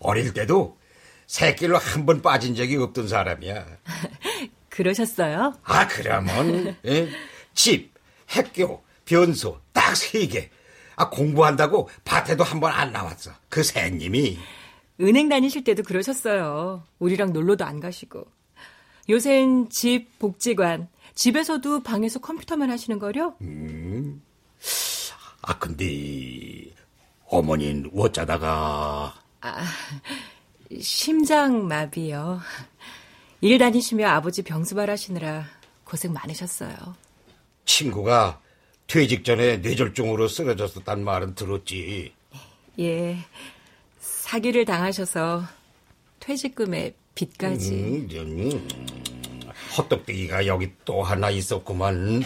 [0.00, 0.78] 어릴 때도
[1.26, 3.66] 새끼로 한 번 빠진 적이 없던 사람이야.
[4.70, 5.54] 그러셨어요?
[5.64, 7.08] 아, 그러면, 예?
[7.52, 7.92] 집,
[8.26, 10.50] 학교, 변소, 딱 세 개.
[10.96, 13.32] 아, 공부한다고 밭에도 한 번 안 나왔어.
[13.48, 14.38] 그 새님이.
[15.00, 16.84] 은행 다니실 때도 그러셨어요.
[17.00, 18.24] 우리랑 놀러도 안 가시고.
[19.10, 23.34] 요샌 집, 복지관, 집에서도 방에서 컴퓨터만 하시는 거려?
[23.40, 24.22] 음.
[25.42, 26.72] 아, 근데,
[27.26, 29.20] 어머니는 어쩌다가.
[29.40, 29.64] 아,
[30.80, 32.40] 심장마비요.
[33.40, 35.44] 일 다니시며 아버지 병수발 하시느라
[35.82, 36.76] 고생 많으셨어요.
[37.64, 38.40] 친구가
[38.86, 42.14] 퇴직 전에 뇌졸중으로 쓰러졌었단 말은 들었지.
[42.78, 43.18] 예.
[43.98, 45.42] 사기를 당하셔서
[46.20, 47.72] 퇴직금에 빚까지.
[47.72, 48.68] 음, 음,
[49.78, 52.24] 헛떡대기가 여기 또 하나 있었구만.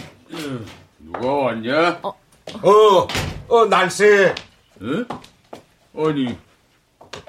[0.99, 1.99] 누가 왔냐?
[2.01, 3.07] 어, 어,
[3.47, 4.03] 어 날씨.
[4.81, 5.05] 응?
[5.95, 6.37] 아니,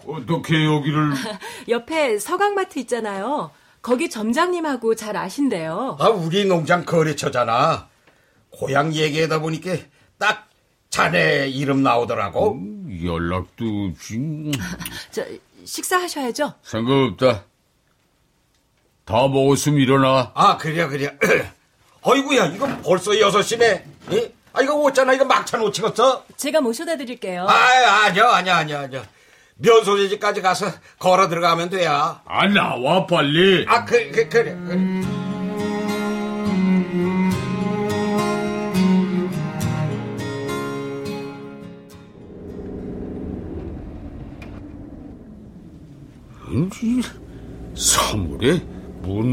[0.07, 1.13] 어떻게 여기를.
[1.69, 3.51] 옆에 서강마트 있잖아요.
[3.83, 5.99] 거기 점장님하고 잘 아신대요.
[6.01, 7.89] 아, 우리 농장 거래처잖아.
[8.51, 9.77] 고향 얘기하다 보니까
[10.19, 10.49] 딱
[10.89, 12.53] 자네 이름 나오더라고.
[12.53, 14.53] 음, 연락도 없이.
[15.11, 15.23] 저,
[15.65, 16.55] 식사하셔야죠?
[16.63, 17.45] 상관없다.
[19.05, 20.31] 다 먹었으면 일어나.
[20.35, 21.17] 아, 그래, 그래.
[22.03, 23.85] 어이구야, 이거 벌써 여섯 시네.
[24.13, 24.33] 예?
[24.53, 25.13] 아, 이거 왔잖아.
[25.13, 26.25] 이거 막차 놓치겠어?
[26.37, 27.47] 제가 모셔다 드릴게요.
[27.49, 29.05] 아, 아니야, 아니야, 아니야, 아니야.
[29.57, 30.67] 면소재지까지 가서
[30.99, 32.23] 걸어 들어가면 돼야.
[32.25, 33.65] 아, 나와, 빨리.
[33.69, 35.05] 아, 그, 그, 그래, 그래.
[46.83, 47.03] 이
[47.77, 48.74] 사물에 뭔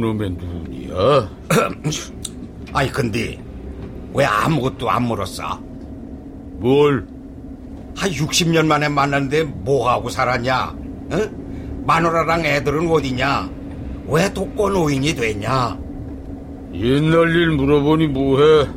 [0.02, 1.30] 놈의 눈이야?
[2.74, 3.40] 아니 근데
[4.14, 5.60] 왜 아무것도 안 물었어?
[6.60, 7.08] 뭘?
[7.96, 10.76] 한 60년 만에 만났는데 뭐하고 살았냐?
[11.14, 11.84] 응?
[11.86, 13.50] 마누라랑 애들은 어디냐?
[14.08, 15.78] 왜 독거노인이 됐냐?
[16.74, 18.68] 옛날 일 물어보니 뭐해?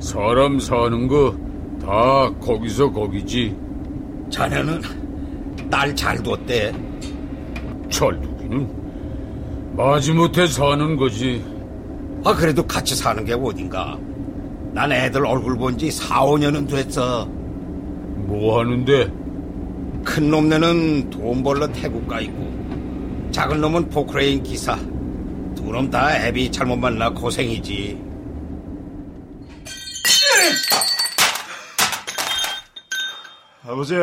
[0.00, 1.44] 사람 사는 거
[1.84, 3.54] 다 거기서 거기지.
[4.30, 4.80] 자네는
[5.70, 6.72] 딸잘 뒀대.
[7.90, 8.83] 잘 두기는
[9.76, 11.44] 마지못해 사는 거지.
[12.24, 13.98] 아 그래도 같이 사는 게 어딘가?
[14.72, 17.26] 난 애들 얼굴 본 지 4, 5년은 됐어.
[17.26, 19.12] 뭐 하는데?
[20.04, 24.76] 큰 놈네는 돈 벌러 태국 가 있고 작은 놈은 포크레인 기사.
[25.56, 27.98] 두 놈 다 애비 잘못 만나 고생이지.
[33.66, 33.94] 아버지,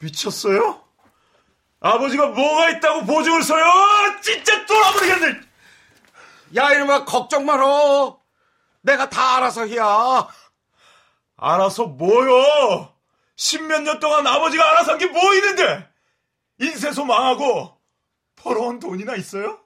[0.00, 0.81] 미쳤어요?
[1.82, 3.64] 아버지가 뭐가 있다고 보증을 서요?
[4.22, 5.40] 진짜 돌아버리겠네!
[6.56, 8.14] 야, 이놈아, 걱정 마라.
[8.82, 10.28] 내가 다 알아서 해야.
[11.36, 12.92] 알아서 뭐요?
[13.36, 15.88] 십몇 년 동안 아버지가 알아서 한 게 뭐 있는데?
[16.60, 17.76] 인쇄소 망하고
[18.36, 19.58] 벌어온 돈이나 있어요?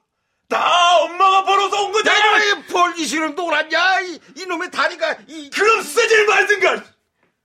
[0.49, 2.17] 다 엄마가 벌어서 온 거잖아!
[2.17, 3.99] 야, 이 벌기 싫은 노랗냐?
[4.01, 5.49] 이, 이놈의 다리가, 이.
[5.51, 6.83] 그럼 쓰질 말든가!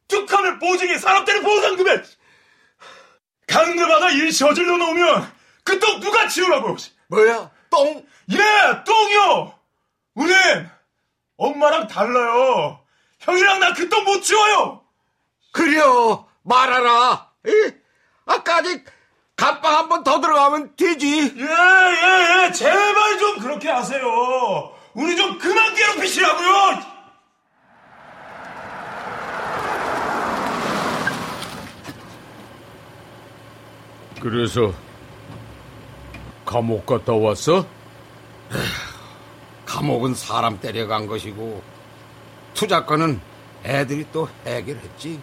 [0.08, 2.02] 툭하면 보증이 사람들의 보상금에!
[3.52, 5.32] 강금아가 일 저질러 놓으면
[5.64, 6.76] 그 똥 누가 치우라고!
[7.08, 7.50] 뭐야?
[7.70, 8.04] 똥?
[8.32, 8.38] 예!
[8.84, 9.54] 똥이요!
[10.14, 10.34] 우님!
[11.36, 12.80] 엄마랑 달라요!
[13.20, 14.82] 형이랑 나 그 똥 못 치워요!
[15.52, 16.26] 그래요!
[16.42, 17.30] 말하라!
[17.46, 17.72] 이?
[18.26, 18.84] 아까지
[19.36, 21.34] 감방 한 번 더 들어가면 되지!
[21.36, 22.52] 예, 예, 예!
[22.52, 24.72] 제발 좀 그렇게 하세요!
[24.94, 26.91] 우리 좀 그만 괴롭히시라고요!
[34.22, 34.72] 그래서
[36.46, 37.66] 감옥 갔다 왔어?
[39.66, 41.60] 감옥은 사람 때려간 것이고
[42.54, 43.20] 투자권은
[43.64, 45.20] 애들이 또 해결했지.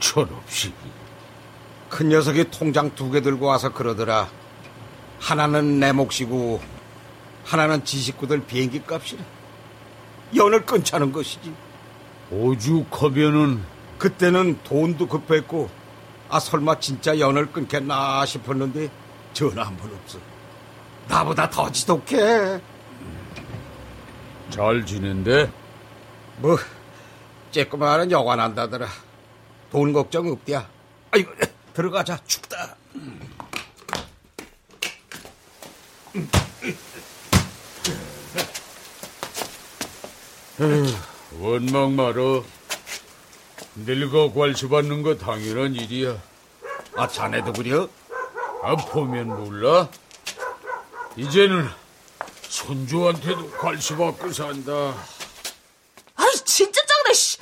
[0.00, 0.72] 철없이.
[1.88, 4.28] 큰 녀석이 통장 두 개 들고 와서 그러더라.
[5.20, 6.60] 하나는 내 몫이고
[7.44, 9.22] 하나는 지식구들 비행기 값이래.
[10.34, 11.52] 연을 끊자는 것이지.
[12.32, 13.62] 오죽하면은
[13.98, 15.68] 그때는 돈도 급했고
[16.32, 18.88] 아 설마 진짜 연을 끊겠나 싶었는데
[19.34, 20.18] 전화 한 번 없어.
[21.06, 22.58] 나보다 더 지독해.
[24.48, 25.50] 잘 지낸대?
[26.38, 26.56] 뭐
[27.50, 28.88] 쬐끄만한 여관 한다더라.
[29.70, 30.66] 돈 걱정 없디야.
[31.10, 31.32] 아이고
[31.74, 32.76] 들어가자 춥다.
[40.60, 40.86] 에휴,
[41.40, 42.44] 원망 말어.
[43.76, 46.20] 늙어 괄수받는 거 당연한 일이야.
[46.96, 47.88] 아 자네도 그려?
[48.62, 49.88] 아 보면 몰라.
[51.16, 51.68] 이제는
[52.42, 54.94] 손주한테도 괄수받고 산다.
[56.16, 57.38] 아이 진짜 짱나 씨.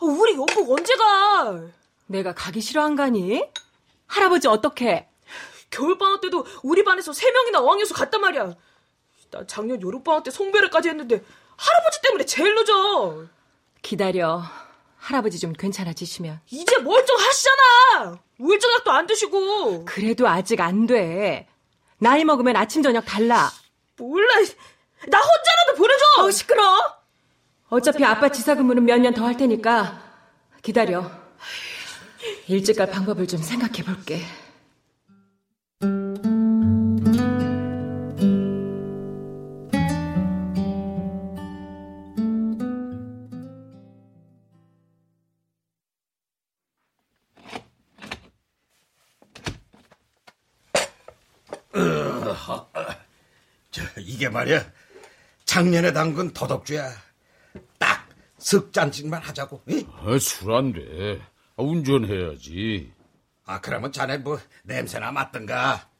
[0.00, 1.60] 우리 영국 언제 가?
[2.06, 3.42] 내가 가기 싫어한 거니?
[4.06, 5.08] 할아버지 어떻게?
[5.70, 8.54] 겨울방학 때도 우리 반에서 세 명이나 어학연수 갔단 말이야.
[9.32, 11.24] 나 작년 여름방학 때 송별회까지 했는데
[11.56, 13.24] 할아버지 때문에 제일 늦어.
[13.82, 14.44] 기다려.
[15.06, 16.40] 할아버지 좀 괜찮아지시면.
[16.50, 18.18] 이제 멀쩡하시잖아.
[18.40, 19.84] 우울증약도 안 드시고.
[19.84, 21.46] 그래도 아직 안 돼.
[21.98, 23.48] 나이 먹으면 아침 저녁 달라.
[23.96, 24.34] 몰라.
[25.06, 26.04] 나 혼자라도 보내줘.
[26.18, 26.96] 어, 시끄러.
[27.68, 30.02] 어차피 아빠 지사 근무는 몇 년 더 할 테니까
[30.62, 31.08] 기다려.
[32.48, 34.20] 일찍 갈 방법을 좀 생각해 볼게.
[54.16, 54.72] 이게 말이야.
[55.44, 56.90] 작년에 담근 도덕주야.
[57.78, 59.62] 딱석 잔씩만 하자고.
[59.92, 61.20] 아, 술안 돼.
[61.56, 62.90] 아, 운전해야지.
[63.44, 65.90] 아, 그러면 자네 뭐 냄새나 맡든가.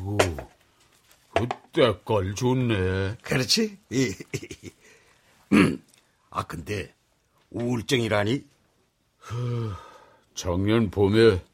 [0.00, 0.16] 오,
[1.34, 3.16] 그 때깔 좋네.
[3.20, 3.78] 그렇지?
[6.30, 6.94] 아, 근데
[7.50, 8.46] 우울증이라니?
[10.34, 11.44] 작년 봄에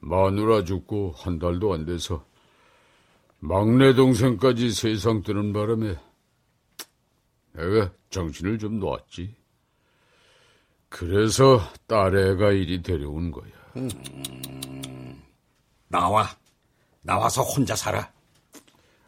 [0.00, 2.24] 마누라 죽고 한 달도 안 돼서
[3.40, 5.96] 막내 동생까지 세상 뜨는 바람에
[7.52, 9.36] 내가 정신을 좀 놓았지.
[10.88, 13.50] 그래서 딸애가 이리 데려온 거야.
[13.76, 15.22] 음,
[15.88, 16.26] 나와.
[17.02, 18.10] 나와서 혼자 살아.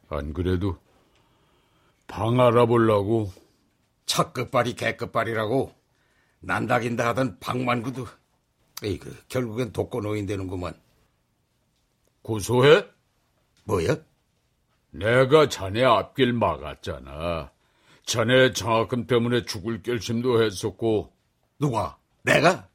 [0.08, 0.76] 안 그래도
[2.06, 3.32] 방 알아보려고
[4.06, 5.72] 첫 끝발이 개끝발이라고
[6.40, 8.06] 난다긴다 하던 방만구도
[8.82, 10.74] 에이그 결국엔 독거노인 되는구만.
[12.22, 12.86] 고소해?
[13.64, 13.96] 뭐야?
[14.90, 17.50] 내가 자네 앞길 막았잖아.
[18.04, 21.12] 자네 장학금 때문에 죽을 결심도 했었고.
[21.58, 21.98] 누가?
[22.22, 22.68] 내가?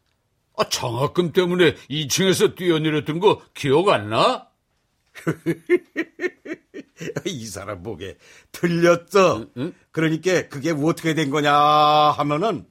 [0.58, 4.50] 아, 장학금 때문에 2층에서 뛰어내렸던 거 기억 안 나?
[7.26, 8.18] 이 사람 보게
[8.52, 9.40] 틀렸어.
[9.40, 9.50] 응?
[9.58, 9.74] 응?
[9.92, 12.66] 그러니까 그게 어떻게 된 거냐 하면은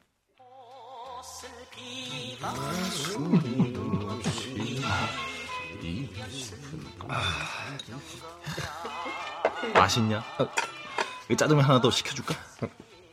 [9.74, 10.24] 맛있냐?
[11.30, 12.34] 이 짜장면 하나 더 시켜줄까?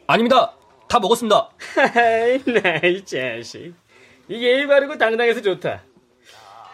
[0.08, 0.54] 아닙니다.
[0.88, 1.50] 다 먹었습니다.
[2.64, 3.74] 나이 자식.
[4.28, 5.84] 이게 일 바르고 당당해서 좋다.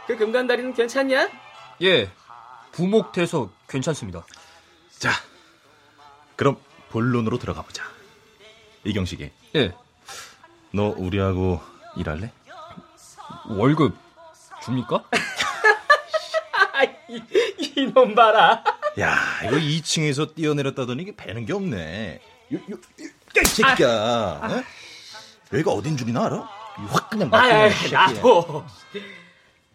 [0.08, 1.30] 그 금간다리는 괜찮냐?
[1.84, 2.10] 예.
[2.72, 4.26] 부목돼서 괜찮습니다.
[4.98, 5.12] 자,
[6.36, 6.58] 그럼
[6.90, 7.84] 본론으로 들어가 보자.
[8.84, 9.32] 이경식이.
[9.56, 9.74] 예.
[10.72, 11.60] 너 우리하고
[11.96, 12.32] 일할래?
[13.48, 13.96] 월급
[14.64, 15.04] 줍니까?
[17.10, 17.22] 이,
[17.78, 18.64] 이놈 봐라.
[19.00, 22.22] 야, 이거 2층에서 뛰어내렸다더니 이게 배는 게 없네.
[22.54, 23.88] 요, 요, 요, 이 새끼야.
[23.90, 24.48] 아, 아.
[24.58, 24.64] 어?
[25.54, 26.38] 여기가 어딘 줄이나 알아?
[26.90, 28.66] 확 그냥 맞고 아, 나도.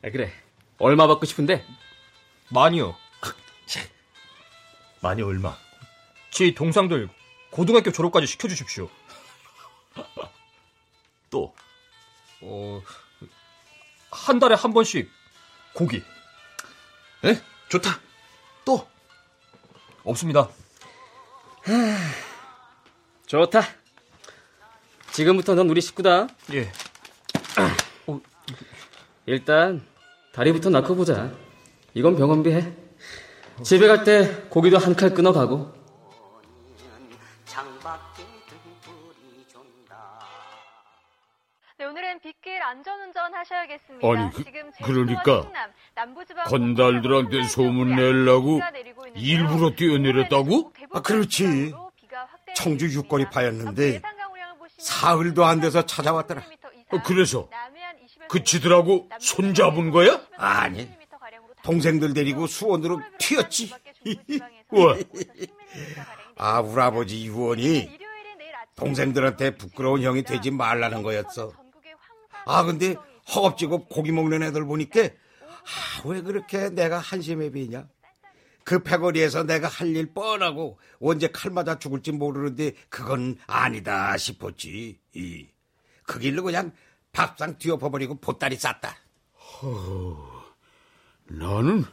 [0.04, 0.32] 아, 그래.
[0.78, 1.64] 얼마 받고 싶은데?
[2.50, 2.96] 많이요.
[5.00, 5.56] 많이 얼마?
[6.30, 7.08] 지 동상들
[7.50, 8.88] 고등학교 졸업까지 시켜주십시오.
[11.28, 11.54] 또?
[12.40, 12.80] 어,
[14.12, 15.10] 한 달에 한 번씩
[15.72, 16.02] 고기.
[17.24, 17.40] 에?
[17.68, 17.98] 좋다.
[18.64, 18.86] 또?
[20.04, 20.48] 없습니다.
[23.26, 23.62] 좋다.
[25.12, 26.28] 지금부터 넌 우리 식구다.
[26.52, 26.70] 예.
[28.06, 28.20] 어,
[29.26, 29.84] 일단
[30.32, 31.32] 다리부터 낳고 보자.
[31.94, 32.72] 이건 병원비 해.
[33.62, 35.72] 집에 갈 때 고기도 한 칼 끊어 가고.
[43.34, 44.08] 하셔야겠습니다.
[44.08, 44.44] 아니, 그,
[44.84, 45.50] 그러니까
[46.46, 48.60] 건달들한테 소문 내려고
[49.14, 50.72] 일부러 뛰어내렸다고?
[50.92, 51.72] 아, 그렇지.
[52.54, 54.02] 청주 육거리 파였는데
[54.78, 56.42] 사흘도 안 돼서 찾아왔더라.
[56.92, 57.48] 어, 그래서
[58.28, 60.20] 그치더라고 손잡은 거야?
[60.36, 60.90] 아니,
[61.62, 63.72] 동생들 데리고 수원으로 튀었지.
[64.70, 65.04] 왜?
[66.36, 67.98] 아, 우리 아버지 유원이
[68.74, 71.52] 동생들한테 부끄러운 형이 되지 말라는 거였어.
[72.46, 72.96] 아, 근데
[73.28, 77.88] 허겁지겁 고기 먹는 애들 보니까 아, 왜 그렇게 내가 한심해 비냐?
[78.64, 84.98] 그 패거리에서 내가 할 일 뻔하고 언제 칼 맞아 죽을지 모르는데 그건 아니다 싶었지.
[85.14, 85.46] 이.
[86.04, 86.72] 그 길로 그냥
[87.12, 88.96] 밥상 뒤엎어버리고 보따리 쌌다.
[89.62, 90.44] 허,
[91.24, 91.84] 나는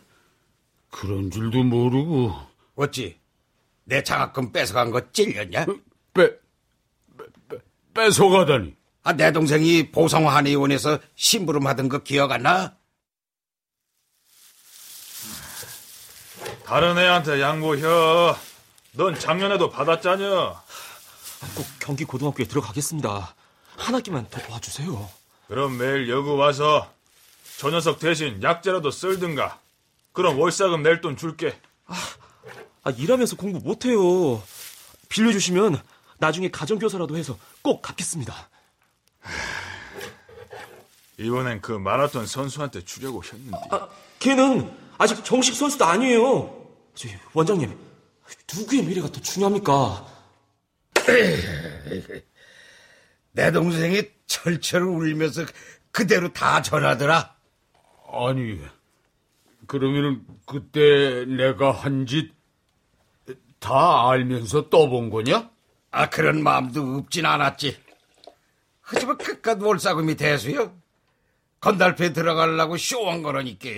[0.92, 2.34] 그런 줄도 모르고.
[2.76, 3.20] 어찌?
[3.84, 5.66] 내 장학금 뺏어간 거 찔렸냐?
[6.14, 6.30] 빼,
[7.50, 7.58] 빼,
[7.94, 8.76] 뺏어가다니.
[9.10, 12.76] 아, 내 동생이 보성 한의원에서 심부름 하던 거 기억 안 나?
[16.64, 18.38] 다른 애한테 양보혀.
[18.92, 20.62] 넌 작년에도 받았잖여.
[21.56, 23.34] 꼭 경기 고등학교에 들어가겠습니다.
[23.78, 25.10] 한 학기만 더 도와주세요.
[25.48, 26.94] 그럼 매일 여기 와서
[27.58, 29.60] 저 녀석 대신 약재라도 쓸든가.
[30.14, 31.60] 그럼 월사금 낼 돈 줄게.
[31.88, 31.96] 아,
[32.84, 34.44] 아, 일하면서 공부 못해요.
[35.10, 35.82] 빌려주시면
[36.20, 38.50] 나중에 가정교사라도 해서 꼭 갚겠습니다.
[41.18, 43.58] 이번엔 그 마라톤 선수한테 주려고 했는데.
[43.72, 43.88] 아,
[44.20, 46.68] 걔는 아직 정식 선수도 아니에요.
[46.96, 47.78] 저, 원장님,
[48.56, 50.06] 누구의 미래가 더 중요합니까?
[53.34, 55.46] 내 동생이 철철 울면서
[55.92, 57.36] 그대로 다 전하더라.
[58.12, 58.60] 아니,
[59.68, 62.32] 그러면은 그때 내가 한 짓
[63.60, 65.50] 다 알면서 떠본 거냐?
[65.92, 67.78] 아, 그런 마음도 없진 않았지.
[68.92, 70.74] 하지만 그깟 월사금이 대수요.
[71.60, 73.70] 건달패 들어가려고 쇼한 거라니까.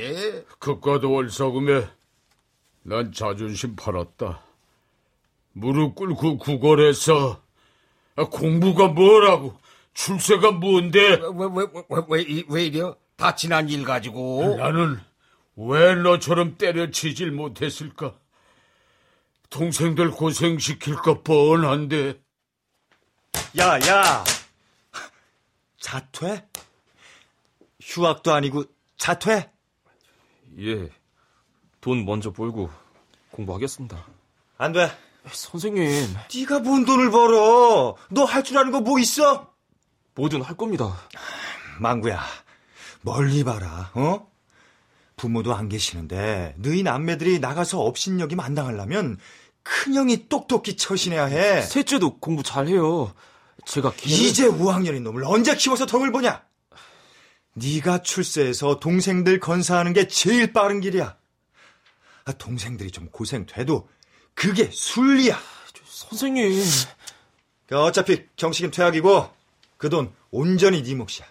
[0.59, 1.87] 그깟 월사금에
[2.83, 4.41] 난 자존심 팔았다.
[5.53, 7.41] 무릎 꿇고 구걸해서
[8.15, 9.59] 아, 공부가 뭐라고
[9.93, 11.19] 출세가 뭔데?
[11.19, 12.95] 왜왜왜왜 왜 이려?
[13.17, 14.55] 다 지난 일 가지고.
[14.57, 14.97] 나는
[15.57, 18.15] 왜 너처럼 때려치질 못했을까?
[19.49, 22.21] 동생들 고생시킬까 뻔한데.
[23.59, 24.23] 야, 야.
[25.81, 26.47] 자퇴?
[27.81, 28.63] 휴학도 아니고
[28.97, 29.51] 자퇴?
[30.59, 30.89] 예.
[31.81, 32.69] 돈 먼저 벌고
[33.31, 34.05] 공부하겠습니다.
[34.57, 34.89] 안 돼.
[35.31, 36.15] 선생님.
[36.33, 37.95] 네가 뭔 돈을 벌어?
[38.09, 39.51] 너 할 줄 아는 거 뭐 있어?
[40.15, 40.95] 뭐든 할 겁니다.
[41.79, 42.21] 망구야,
[43.01, 44.29] 멀리 봐라, 어?
[45.15, 49.17] 부모도 안 계시는데 너희 남매들이 나가서 업신여김 안 당하려면
[49.63, 51.61] 큰형이 똑똑히 처신해야 해.
[51.61, 53.13] 셋째도 공부 잘해요.
[53.65, 54.11] 제가 걔를...
[54.11, 56.43] 이제 5학년인 놈을 언제 키워서 덕을 보냐?
[57.53, 61.17] 네가 출세해서 동생들 건사하는 게 제일 빠른 길이야.
[62.25, 63.89] 아, 동생들이 좀 고생돼도
[64.33, 65.37] 그게 순리야.
[65.85, 66.61] 선생님.
[67.71, 69.29] 어차피 경식임 퇴학이고
[69.77, 71.25] 그 돈 온전히 네 몫이야.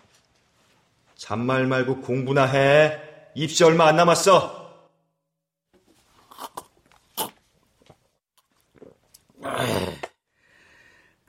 [1.16, 2.98] 잔말 말고 공부나 해.
[3.34, 4.58] 입시 얼마 안 남았어.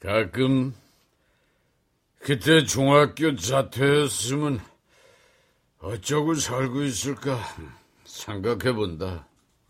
[0.02, 0.76] 가끔
[2.24, 4.62] 그때 중학교 자퇴했으면
[5.80, 7.40] 어쩌고 살고 있을까
[8.06, 9.28] 생각해 본다.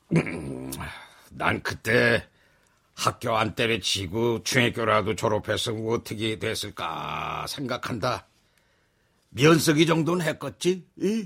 [1.32, 2.28] 난 그때
[2.94, 8.28] 학교 안 때려치고 중학교라도 졸업해서 어떻게 됐을까 생각한다.
[9.30, 10.86] 면석이 정도는 했겠지?
[10.98, 11.26] 이?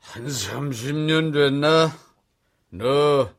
[0.00, 1.94] 한 30년 됐나?
[2.70, 3.30] 너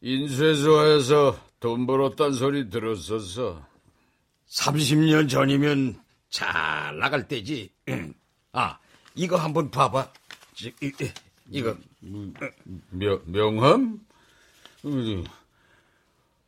[0.00, 3.75] 인쇄소에서 돈 벌었단 소리 들었었어.
[4.48, 7.70] 30년 전이면 잘 나갈 때지.
[8.52, 8.78] 아,
[9.14, 10.12] 이거 한번 봐봐.
[10.62, 10.92] 이, 이,
[11.50, 11.76] 이거.
[12.90, 14.00] 명, 명함?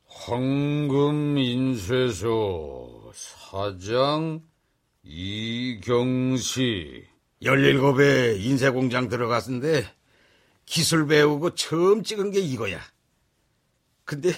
[0.06, 4.42] 황금 인쇄소 사장
[5.02, 7.06] 이경시
[7.42, 9.86] 17에 인쇄공장 들어갔는데
[10.66, 12.80] 기술 배우고 처음 찍은 게 이거야.
[14.04, 14.32] 근데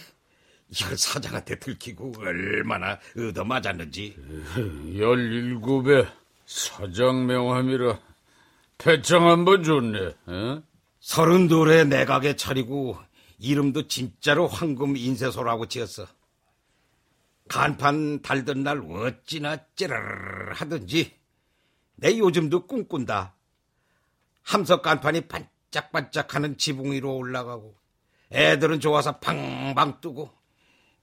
[0.70, 4.16] 이걸 사장한테 들키고 얼마나 얻어맞았는지.
[4.94, 6.08] 17에
[6.46, 7.98] 사장 명함이라
[8.78, 10.14] 배짱 한번 줬네.
[10.26, 10.62] 어?
[11.00, 12.98] 서른 둘에 내각에 차리고
[13.38, 16.06] 이름도 진짜로 황금 인쇄소라고 지었어.
[17.48, 21.18] 간판 달던 날 어찌나 찌르르 하든지
[21.96, 23.34] 내 요즘도 꿈꾼다.
[24.42, 27.76] 함석 간판이 반짝반짝하는 지붕 위로 올라가고
[28.32, 30.39] 애들은 좋아서 팡방 뜨고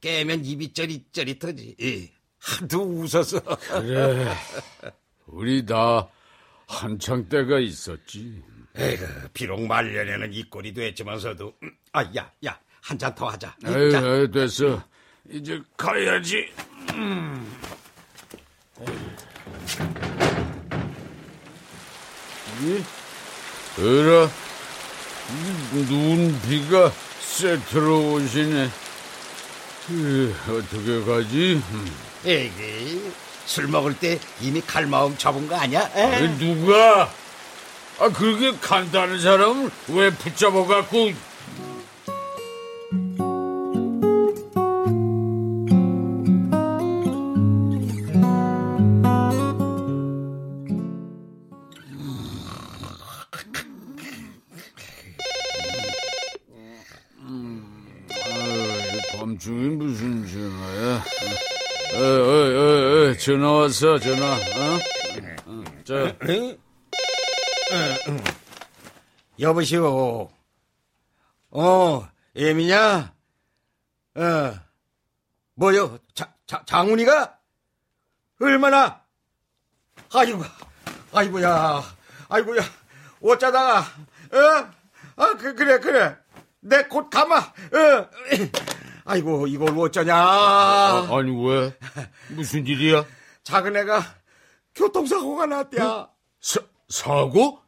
[0.01, 2.11] 깨면 입이 쩌릿쩌릿하지.
[2.39, 3.39] 하도 웃어서.
[3.41, 4.33] 그래.
[5.25, 6.07] 우리 다
[6.67, 8.41] 한창 때가 있었지.
[8.75, 11.53] 에이그, 비록 말년에는 이 꼴이 됐지만서도
[11.93, 13.55] 아, 야, 야, 한 잔 더 하자.
[13.65, 14.83] 에이, 에이, 됐어.
[15.29, 16.47] 이제 가야지.
[16.93, 17.57] 음.
[23.79, 24.29] 으라,
[25.71, 26.89] 눈, 비가
[27.19, 28.69] 세트로 오시네.
[29.89, 31.61] 에, 어떻게 가지?
[32.25, 33.01] 에이,
[33.45, 35.89] 술 먹을 때 이미 칼마음 접은 거 아니야?
[35.93, 37.09] 아니, 누가?
[37.99, 41.13] 아, 그렇게 간다는 사람을 왜 붙잡아갖고.
[63.27, 64.35] 전화 왔어, 전화.
[64.35, 64.79] 어?
[65.47, 66.15] 어, 자.
[69.37, 70.29] 여보시오.
[71.49, 72.07] 어,
[72.37, 73.13] 애미냐?
[74.15, 74.53] 어,
[75.55, 75.99] 뭐요?
[76.13, 77.37] 자, 자, 장훈이가?
[78.39, 79.01] 얼마나?
[80.13, 80.41] 아이고,
[81.11, 81.83] 아이고야,
[82.29, 82.61] 아이고야,
[83.21, 84.71] 어쩌다가, 어?
[85.17, 86.15] 아, 그, 그래, 그래.
[86.61, 88.09] 내 곧 가마, 어.
[89.03, 90.15] 아이고, 이걸 어쩌냐.
[90.15, 91.77] 아, 아니, 왜?
[92.29, 93.03] 무슨 일이야?
[93.47, 94.15] 작은 애가
[94.75, 96.09] 교통사고가 났대야.
[96.41, 97.59] 사, 사고?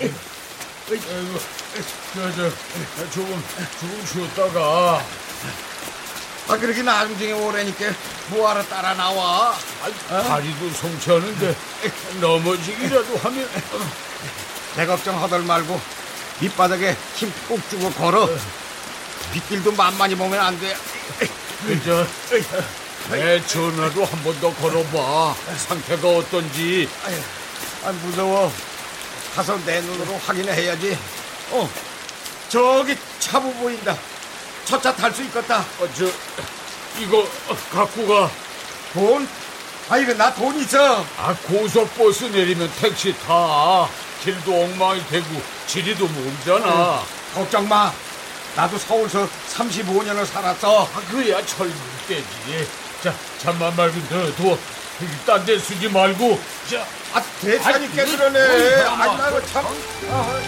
[0.00, 1.38] 아이고,
[2.14, 3.42] 저, 저, 조금,
[3.80, 5.02] 조금 쉬었다가.
[6.48, 7.84] 아, 그렇게 나중에 오래니까
[8.30, 9.54] 뭐하러 따라 나와?
[10.08, 11.54] 아, 다리도 성취하는데
[12.18, 13.46] 넘어지기라도 하면.
[14.76, 15.78] 내 걱정하덜 말고
[16.40, 18.26] 밑바닥에 힘 꼭 주고 걸어.
[19.34, 20.74] 빗길도 만만히 보면 안 돼.
[21.66, 22.06] 그저,
[23.10, 25.34] 내 전화도 한번 더 걸어봐.
[25.56, 26.88] 상태가 어떤지.
[27.84, 28.52] 아, 무서워.
[29.34, 30.98] 가서 내 눈으로 확인해야지.
[31.52, 31.70] 어,
[32.48, 33.96] 저기 차부 보인다.
[34.64, 35.60] 첫차탈 수 있겠다.
[35.78, 36.06] 어, 저,
[37.00, 37.28] 이거
[37.72, 38.30] 갖고 가.
[38.92, 39.28] 돈?
[39.88, 41.04] 아, 이거 나 돈 있어.
[41.16, 43.88] 아, 고속버스 내리면 택시 타.
[44.24, 45.26] 길도 엉망이 되고
[45.68, 47.02] 지리도 멀잖아.
[47.34, 47.92] 걱정 마.
[48.56, 50.84] 나도 서울서 35년을 살았어.
[50.86, 51.72] 아, 그래야 젊을
[52.08, 52.66] 때지.
[53.02, 54.58] 자, 잠만 말고 너 둬.
[55.26, 56.38] 딴데 쓰지 말고.
[56.70, 57.22] 자, 아,
[58.16, 58.38] 그러네.
[58.40, 59.64] 어이, 아니, 나 이거 참.
[60.10, 60.40] 아,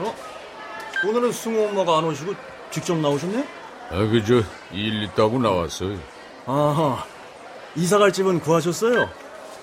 [0.00, 0.14] 어?
[1.06, 2.34] 오늘은 승우 엄마가 안 오시고
[2.70, 3.57] 직접 나오셨네?
[3.90, 5.98] 아, 그저 일 있다고 나왔어요.
[6.46, 7.04] 아하.
[7.74, 9.08] 이사 갈 집은 구하셨어요?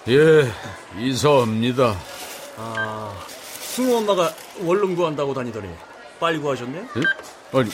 [0.08, 0.52] 예,
[1.00, 1.96] 이사합니다.
[2.58, 3.14] 아,
[3.60, 5.70] 승우 엄마가 원룸 구한다고 다니더니
[6.20, 6.80] 빨리 구하셨네?
[6.80, 7.58] 예?
[7.60, 7.70] 아니,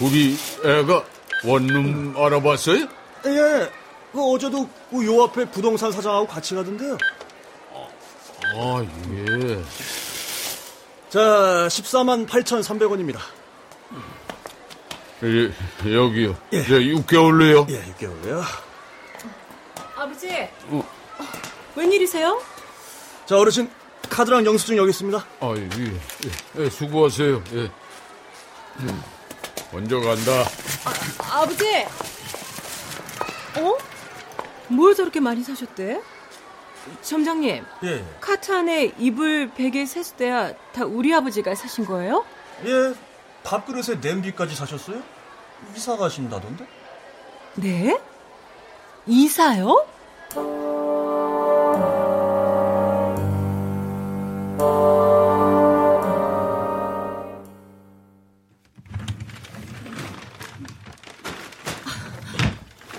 [0.00, 1.04] 우리 애가
[1.44, 2.86] 원룸 알아봤어요?
[3.26, 3.70] 예.
[4.12, 6.96] 그 어제도 그 요 앞에 부동산 사장하고 같이 가던데요.
[8.56, 9.62] 아, 예.
[11.08, 11.20] 자,
[11.68, 13.18] 14만 8,300원입니다.
[15.24, 16.36] 예, 여기요.
[16.52, 16.62] 예.
[16.64, 17.66] 6개월로요.
[17.70, 18.42] 예, 6개월로요.
[19.96, 20.28] 아버지,
[20.68, 20.84] 어.
[21.76, 22.42] 웬일이세요?
[23.24, 23.70] 자, 어르신
[24.10, 25.24] 카드랑 영수증 여기 있습니다.
[25.40, 27.42] 아, 예, 예, 예, 수고하세요.
[27.54, 27.70] 예.
[28.80, 29.02] 음,
[29.72, 30.44] 먼저 간다.
[31.32, 31.64] 아버지!
[33.56, 33.78] 어?
[34.68, 36.02] 뭘 저렇게 많이 사셨대?
[37.00, 38.04] 점장님, 예.
[38.20, 42.26] 카트 안에 이불, 베개, 세수대야 다 우리 아버지가 사신 거예요?
[42.66, 42.94] 예.
[43.42, 45.02] 밥그릇에 냄비까지 사셨어요?
[45.74, 46.66] 이사 가신다던데?
[47.56, 48.00] 네?
[49.06, 49.86] 이사요?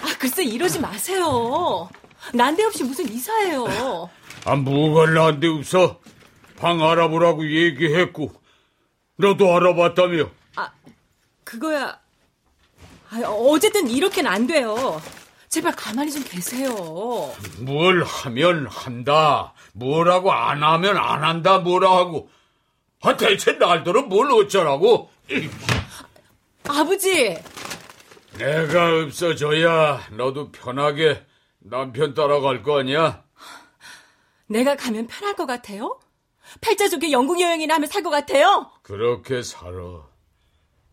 [0.01, 1.89] 아, 글쎄 이러지 마세요.
[2.33, 4.09] 난데없이 무슨 이사예요.
[4.45, 5.99] 아, 뭐가 난데 없어.
[6.57, 8.31] 방 알아보라고 얘기했고.
[9.17, 10.29] 너도 알아봤다며.
[10.55, 10.71] 아,
[11.43, 11.99] 그거야.
[13.23, 15.01] 아, 어쨌든 이렇게는 안 돼요.
[15.47, 16.73] 제발 가만히 좀 계세요.
[17.59, 19.53] 뭘 하면 한다.
[19.73, 21.59] 뭐라고 안 하면 안 한다.
[21.59, 22.29] 뭐라 하고.
[23.01, 25.09] 아, 대체 날더러 뭘 어쩌라고?
[25.29, 25.47] 이,
[26.67, 27.37] 아버지!
[28.37, 31.23] 내가 없어져야 너도 편하게
[31.59, 33.23] 남편 따라갈 거 아니야?
[34.47, 35.99] 내가 가면 편할 것 같아요?
[36.61, 38.69] 팔자족에 영국 여행이나 하면 살 것 같아요?
[38.83, 40.03] 그렇게 살아.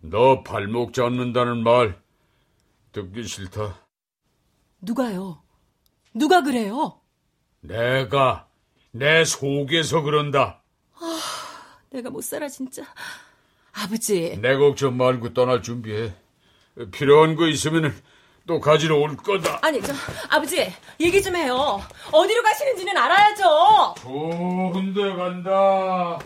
[0.00, 2.00] 너 발목 잡는다는 말
[2.93, 3.86] 듣기 싫다.
[4.80, 5.43] 누가요?
[6.14, 7.01] 누가 그래요?
[7.61, 8.47] 내가
[8.90, 10.62] 내 속에서 그런다.
[10.95, 11.20] 아,
[11.90, 12.82] 내가 못 살아 진짜.
[13.72, 14.36] 아버지.
[14.40, 16.12] 내 걱정 말고 떠날 준비해.
[16.90, 17.95] 필요한 거 있으면
[18.47, 19.61] 또 가지러 올 거다.
[19.62, 19.93] 아니 저
[20.28, 20.70] 아버지
[21.01, 21.80] 얘기 좀 해요.
[22.11, 23.95] 어디로 가시는지는 알아야죠.
[24.03, 26.18] 좋은 데 간다.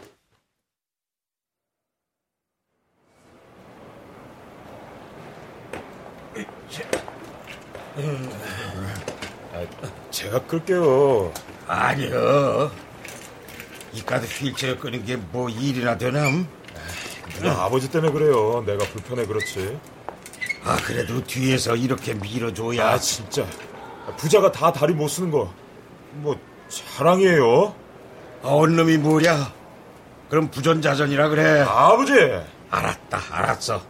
[10.10, 11.32] 제가 끌게요.
[11.66, 12.70] 아니요.
[13.92, 16.46] 이까지 휠체어 끄는 게 뭐 일이나 되남?
[17.38, 18.62] 누나 아버지 때문에 그래요.
[18.66, 19.78] 내가 불편해 그렇지.
[20.64, 22.90] 아, 그래도 뒤에서 이렇게 밀어줘야.
[22.92, 23.46] 아, 진짜.
[24.16, 25.52] 부자가 다 다리 못 쓰는 거.
[26.12, 26.38] 뭐,
[26.68, 27.74] 자랑이에요?
[28.42, 29.52] 어느 놈이 뭐냐?
[30.28, 31.60] 그럼 부전자전이라 그래.
[31.60, 32.12] 아버지!
[32.70, 33.80] 알았다, 알았어.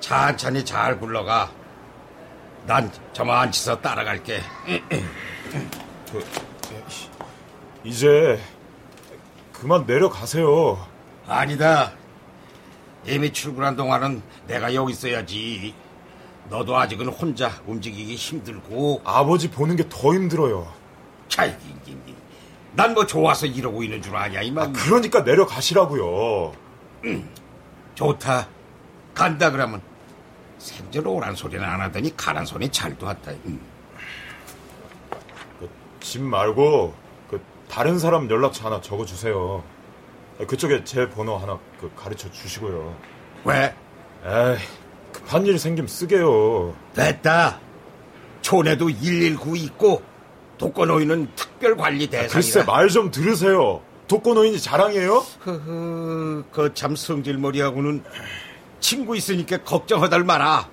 [0.00, 1.50] 천천히 잘 굴러가.
[2.66, 4.40] 난 저만 앉혀서 따라갈게.
[6.10, 6.24] 그,
[7.84, 8.40] 이제
[9.52, 10.86] 그만 내려가세요.
[11.26, 11.92] 아니다.
[13.06, 15.74] 이미 출근한 동안은 내가 여기 있어야지.
[16.48, 19.02] 너도 아직은 혼자 움직이기 힘들고.
[19.04, 20.72] 아버지 보는 게 더 힘들어요.
[21.28, 21.46] 차,
[22.74, 24.68] 난뭐 좋아서 이러고 있는 줄 아냐, 이만.
[24.68, 26.52] 아, 그러니까 내려가시라고요.
[27.04, 27.28] 응.
[27.94, 28.48] 좋다.
[29.14, 29.82] 간다 그러면.
[30.62, 33.32] 생전 오란 소리는 안 하더니 가란 소리 잘도 한다.
[33.46, 33.58] 응.
[35.58, 35.68] 그,
[36.00, 36.94] 집 말고
[37.28, 39.62] 그 다른 사람 연락처 하나 적어주세요.
[40.46, 42.94] 그쪽에 제 번호 하나 그 가르쳐 주시고요.
[43.44, 43.74] 왜?
[44.24, 44.56] 에이,
[45.12, 46.74] 급한 일 생기면 쓰게요.
[46.94, 47.58] 됐다.
[48.40, 50.02] 촌에도 119 있고
[50.58, 52.32] 독거노인은 특별관리 대상이라.
[52.32, 53.82] 글쎄 말 좀 들으세요.
[54.06, 55.24] 독거노인이 자랑이에요?
[55.40, 58.04] 흐흐, 그 참 성질머리하고는
[58.82, 60.68] 친구 있으니까 걱정하달 마라.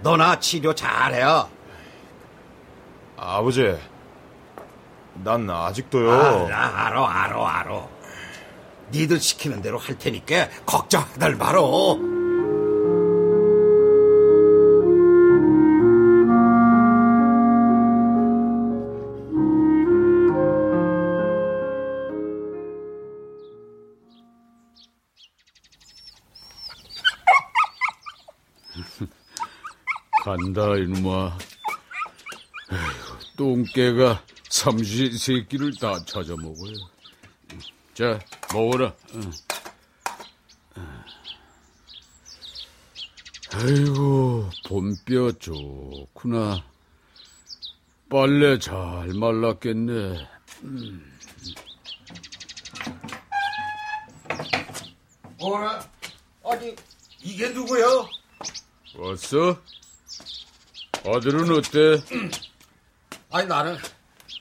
[0.00, 1.48] 너나 치료 잘해요.
[3.16, 3.78] 아버지,
[5.14, 6.10] 난 아직도요.
[6.10, 7.88] 알아, 알아, 알아, 알아.
[8.90, 11.96] 니들 시키는 대로 할 테니까 걱정하들 말어.
[30.26, 31.38] 간다 이놈아.
[33.36, 36.74] 똥개가 삼시 세끼를 다 찾아 먹어요.
[37.94, 38.18] 자,
[38.52, 38.92] 먹어라.
[39.14, 39.32] 응.
[43.54, 46.64] 아이고, 봄뼈 좋구나.
[48.10, 50.28] 빨래 잘 말랐겠네.
[50.64, 51.18] 음.
[55.38, 55.88] 뭐라?
[56.42, 56.74] 아니,
[57.22, 58.08] 이게 누구요?
[58.96, 59.56] 왔어?
[61.04, 62.02] 아들은 어때?
[63.30, 63.76] 아니, 나는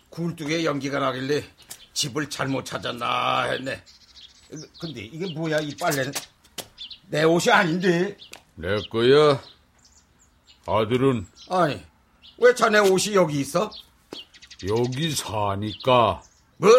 [0.10, 1.44] 굴뚝에 연기가 나길래
[1.94, 3.84] 집을 잘못 찾았나 했네.
[4.80, 6.14] 근데 이게 뭐야, 이 빨래는?
[7.08, 8.18] 내 옷이 아닌데.
[8.56, 9.42] 내 거야.
[10.68, 11.84] 아들은 아니,
[12.38, 13.70] 왜 자네 옷이 여기 있어?
[14.68, 16.22] 여기 사니까.
[16.58, 16.70] 뭐?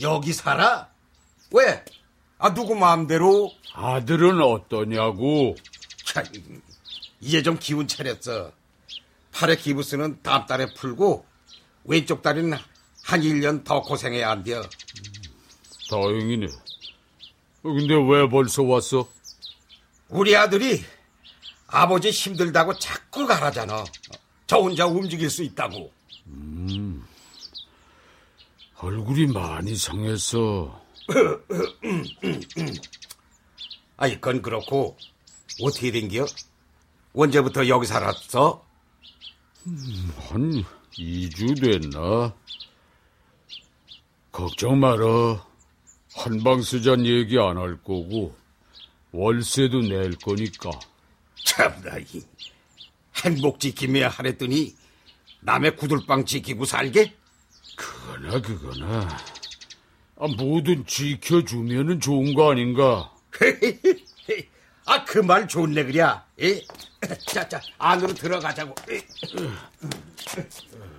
[0.00, 0.88] 여기 살아?
[1.52, 1.84] 왜?
[2.38, 3.52] 아, 누구 마음대로?
[3.74, 5.56] 아들은 어떠냐고?
[6.04, 6.24] 참,
[7.20, 8.52] 이제 좀 기운 차렸어.
[9.32, 11.24] 팔의 기부스는 다음 달에 풀고,
[11.84, 12.56] 왼쪽 다리는
[13.04, 14.62] 한 1년 더 고생해야 한대요.
[15.90, 16.46] 다행이네.
[17.62, 19.08] 근데 왜 벌써 왔어?
[20.08, 20.82] 우리 아들이
[21.66, 23.84] 아버지 힘들다고 자꾸 가라잖아.
[24.46, 25.92] 저 혼자 움직일 수 있다고.
[26.28, 27.04] 음,
[28.78, 30.80] 얼굴이 많이 상했어.
[33.96, 34.96] 아이, 그건 그렇고,
[35.62, 36.24] 어떻게 된겨?
[37.14, 38.64] 언제부터 여기 살았어?
[39.68, 42.34] 음, 한 2주 됐나?
[44.32, 45.46] 걱정 마라.
[46.14, 48.34] 한방수잔 얘기 안 할 거고,
[49.12, 50.70] 월세도 낼 거니까.
[51.44, 52.22] 참나, 이
[53.24, 54.74] 행복 지킴해야 하랬더니,
[55.40, 57.14] 남의 구들방 지키고 살게?
[57.76, 59.08] 그거나, 그거나.
[60.16, 63.12] 아, 뭐든 지켜주면은 좋은 거 아닌가?
[64.86, 66.24] 아, 그 말 좋네, 그랴.
[66.40, 66.62] 에?
[67.26, 68.74] 자, 자, 안으로 들어가자고.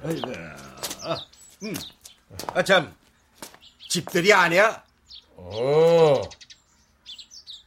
[0.03, 0.31] 아이고,
[1.63, 1.73] 음.
[2.53, 2.95] 아, 참,
[3.89, 4.83] 집들이 아니야?
[5.35, 6.21] 어,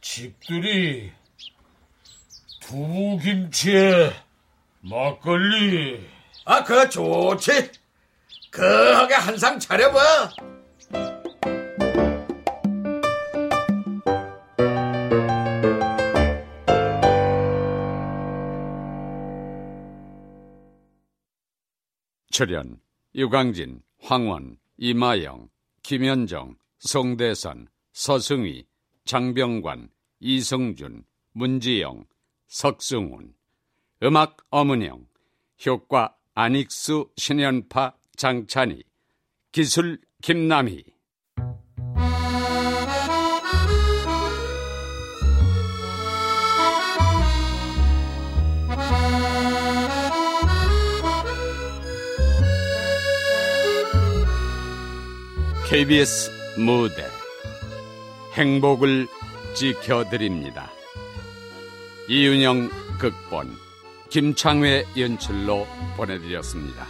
[0.01, 1.11] 집들이
[2.61, 4.13] 두부김치에
[4.81, 6.09] 막걸리.
[6.45, 7.71] 아, 그거 좋지.
[8.51, 10.33] 그하게 한상 차려봐.
[22.33, 22.81] 출연
[23.13, 25.49] 유광진, 황원, 이마영,
[25.83, 28.65] 김현정, 송대선, 서승희,
[29.05, 31.03] 장병관, 이성준,
[31.33, 32.05] 문지영,
[32.47, 33.35] 석승훈.
[34.01, 35.05] 음악 어문영
[35.67, 38.81] 효과 안익수, 신연파, 장찬희.
[39.51, 40.85] 기술 김남희
[55.73, 57.03] KBS 무대
[58.35, 59.07] 행복을
[59.55, 60.69] 지켜드립니다.
[62.07, 62.69] 이윤영
[62.99, 63.57] 극본
[64.07, 65.65] 김창회 연출로
[65.97, 66.85] 보내드렸습니다.